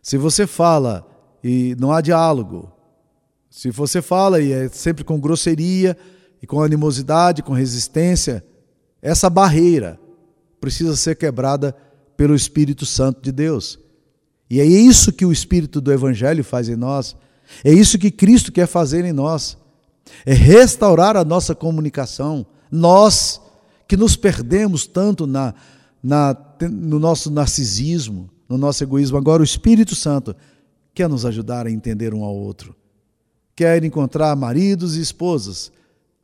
se 0.02 0.16
você 0.16 0.46
fala 0.46 1.06
e 1.44 1.76
não 1.78 1.92
há 1.92 2.00
diálogo, 2.00 2.72
se 3.50 3.70
você 3.70 4.00
fala 4.00 4.40
e 4.40 4.52
é 4.52 4.68
sempre 4.68 5.04
com 5.04 5.20
grosseria 5.20 5.96
e 6.40 6.46
com 6.46 6.62
animosidade, 6.62 7.42
com 7.42 7.52
resistência, 7.52 8.44
essa 9.02 9.28
barreira 9.28 9.98
precisa 10.60 10.94
ser 10.96 11.16
quebrada 11.16 11.74
pelo 12.16 12.34
Espírito 12.34 12.86
Santo 12.86 13.20
de 13.20 13.32
Deus. 13.32 13.78
E 14.48 14.60
é 14.60 14.64
isso 14.64 15.12
que 15.12 15.24
o 15.24 15.32
Espírito 15.32 15.80
do 15.80 15.92
Evangelho 15.92 16.44
faz 16.44 16.68
em 16.68 16.76
nós. 16.76 17.16
É 17.64 17.72
isso 17.72 17.98
que 17.98 18.10
Cristo 18.10 18.52
quer 18.52 18.66
fazer 18.66 19.04
em 19.04 19.12
nós. 19.12 19.56
É 20.26 20.32
restaurar 20.32 21.16
a 21.16 21.24
nossa 21.24 21.54
comunicação. 21.54 22.46
Nós 22.70 23.40
que 23.88 23.96
nos 23.96 24.16
perdemos 24.16 24.86
tanto 24.86 25.26
na, 25.26 25.54
na, 26.02 26.36
no 26.70 26.98
nosso 26.98 27.30
narcisismo, 27.30 28.30
no 28.48 28.56
nosso 28.56 28.82
egoísmo, 28.84 29.16
agora 29.16 29.42
o 29.42 29.44
Espírito 29.44 29.94
Santo 29.94 30.34
quer 30.94 31.08
nos 31.08 31.24
ajudar 31.24 31.66
a 31.66 31.70
entender 31.70 32.14
um 32.14 32.22
ao 32.22 32.34
outro 32.34 32.74
quer 33.60 33.84
encontrar 33.84 34.34
maridos 34.36 34.96
e 34.96 35.02
esposas 35.02 35.70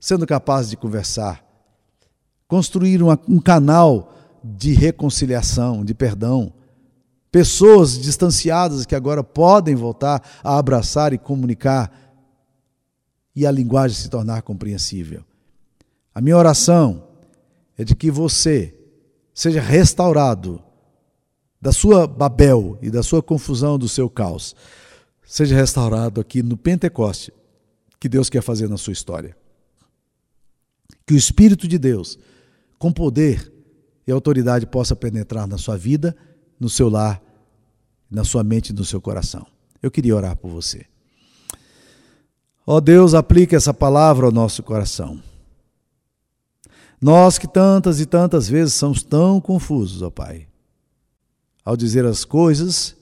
sendo 0.01 0.27
capazes 0.27 0.71
de 0.71 0.77
conversar, 0.79 1.45
construir 2.49 3.03
uma, 3.03 3.21
um 3.29 3.39
canal 3.39 4.15
de 4.43 4.73
reconciliação, 4.73 5.85
de 5.85 5.93
perdão. 5.93 6.51
Pessoas 7.31 7.99
distanciadas 7.99 8.87
que 8.87 8.95
agora 8.95 9.23
podem 9.23 9.75
voltar 9.75 10.23
a 10.43 10.57
abraçar 10.57 11.13
e 11.13 11.19
comunicar 11.19 11.93
e 13.35 13.47
a 13.47 13.51
linguagem 13.51 13.99
se 13.99 14.09
tornar 14.09 14.41
compreensível. 14.41 15.23
A 16.17 16.21
minha 16.23 16.39
oração 16.39 17.05
é 17.77 17.85
de 17.85 17.95
que 17.95 18.11
você 18.11 18.75
seja 19.35 19.61
restaurado 19.61 20.63
da 21.61 21.73
sua 21.73 22.07
Babel 22.07 22.79
e 22.81 22.89
da 22.89 23.03
sua 23.03 23.23
confusão, 23.23 23.79
do 23.79 23.87
seu 23.87 24.09
caos 24.09 24.57
seja 25.27 25.55
restaurado 25.55 26.19
aqui 26.19 26.43
no 26.43 26.57
Pentecoste 26.57 27.35
que 28.01 28.09
Deus 28.09 28.31
quer 28.31 28.41
fazer 28.41 28.67
na 28.67 28.79
sua 28.79 28.95
história. 28.95 29.37
Que 31.05 31.13
o 31.13 31.19
Espírito 31.19 31.69
de 31.69 31.77
Deus, 31.77 32.19
com 32.79 32.91
poder 32.91 33.53
e 34.07 34.11
autoridade, 34.11 34.65
possa 34.65 34.97
penetrar 34.97 35.47
na 35.47 35.59
sua 35.59 35.77
vida, 35.77 36.17
no 36.59 36.71
seu 36.71 36.89
lar, 36.89 37.23
na 38.11 38.25
sua 38.25 38.43
mente 38.43 38.71
e 38.71 38.73
no 38.73 38.87
seu 38.87 39.03
coração. 39.03 39.47
Eu 39.83 39.91
queria 39.91 40.17
orar 40.17 40.35
por 40.35 40.51
você. 40.51 40.87
Ó 42.67 42.77
oh 42.77 42.81
Deus, 42.81 43.13
aplique 43.13 43.55
essa 43.55 43.75
palavra 43.75 44.25
ao 44.25 44.33
nosso 44.33 44.63
coração. 44.63 45.23
Nós 47.01 47.39
que 47.39 47.47
tantas 47.47 48.01
e 48.01 48.07
tantas 48.07 48.49
vezes 48.49 48.75
somos 48.75 49.03
tão 49.03 49.41
confusos, 49.41 50.03
ó 50.03 50.11
Pai, 50.11 50.47
ao 51.65 51.77
dizer 51.77 52.05
as 52.05 52.25
coisas 52.25 52.97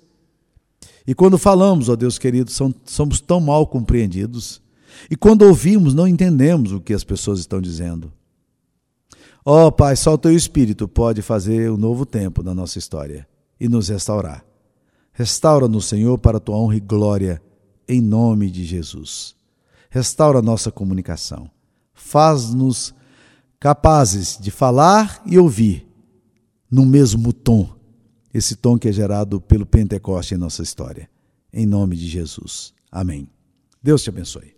e 1.06 1.14
quando 1.14 1.36
falamos, 1.36 1.88
ó 1.88 1.96
Deus 1.96 2.18
querido, 2.18 2.50
somos 2.86 3.20
tão 3.20 3.40
mal 3.40 3.66
compreendidos. 3.66 4.62
E 5.10 5.16
quando 5.16 5.42
ouvimos, 5.42 5.92
não 5.92 6.08
entendemos 6.08 6.72
o 6.72 6.80
que 6.80 6.94
as 6.94 7.04
pessoas 7.04 7.40
estão 7.40 7.60
dizendo. 7.60 8.12
Ó 9.44 9.70
Pai, 9.70 9.96
só 9.96 10.14
o 10.14 10.18
Teu 10.18 10.34
Espírito 10.34 10.88
pode 10.88 11.20
fazer 11.20 11.70
um 11.70 11.76
novo 11.76 12.06
tempo 12.06 12.42
na 12.42 12.54
nossa 12.54 12.78
história 12.78 13.28
e 13.60 13.68
nos 13.68 13.88
restaurar. 13.88 14.44
Restaura-nos, 15.12 15.84
Senhor, 15.84 16.16
para 16.18 16.38
a 16.38 16.40
Tua 16.40 16.56
honra 16.56 16.76
e 16.76 16.80
glória, 16.80 17.42
em 17.86 18.00
nome 18.00 18.50
de 18.50 18.64
Jesus. 18.64 19.36
Restaura 19.90 20.38
a 20.38 20.42
nossa 20.42 20.72
comunicação. 20.72 21.50
Faz-nos 21.92 22.94
capazes 23.64 24.36
de 24.38 24.50
falar 24.50 25.22
e 25.24 25.38
ouvir 25.38 25.88
no 26.70 26.84
mesmo 26.84 27.32
tom 27.32 27.74
esse 28.34 28.56
tom 28.56 28.78
que 28.78 28.90
é 28.90 28.92
gerado 28.92 29.40
pelo 29.40 29.64
Pentecoste 29.64 30.34
em 30.34 30.36
nossa 30.36 30.62
história. 30.62 31.08
Em 31.50 31.64
nome 31.64 31.96
de 31.96 32.06
Jesus. 32.06 32.74
Amém. 32.92 33.26
Deus 33.82 34.02
te 34.02 34.10
abençoe. 34.10 34.53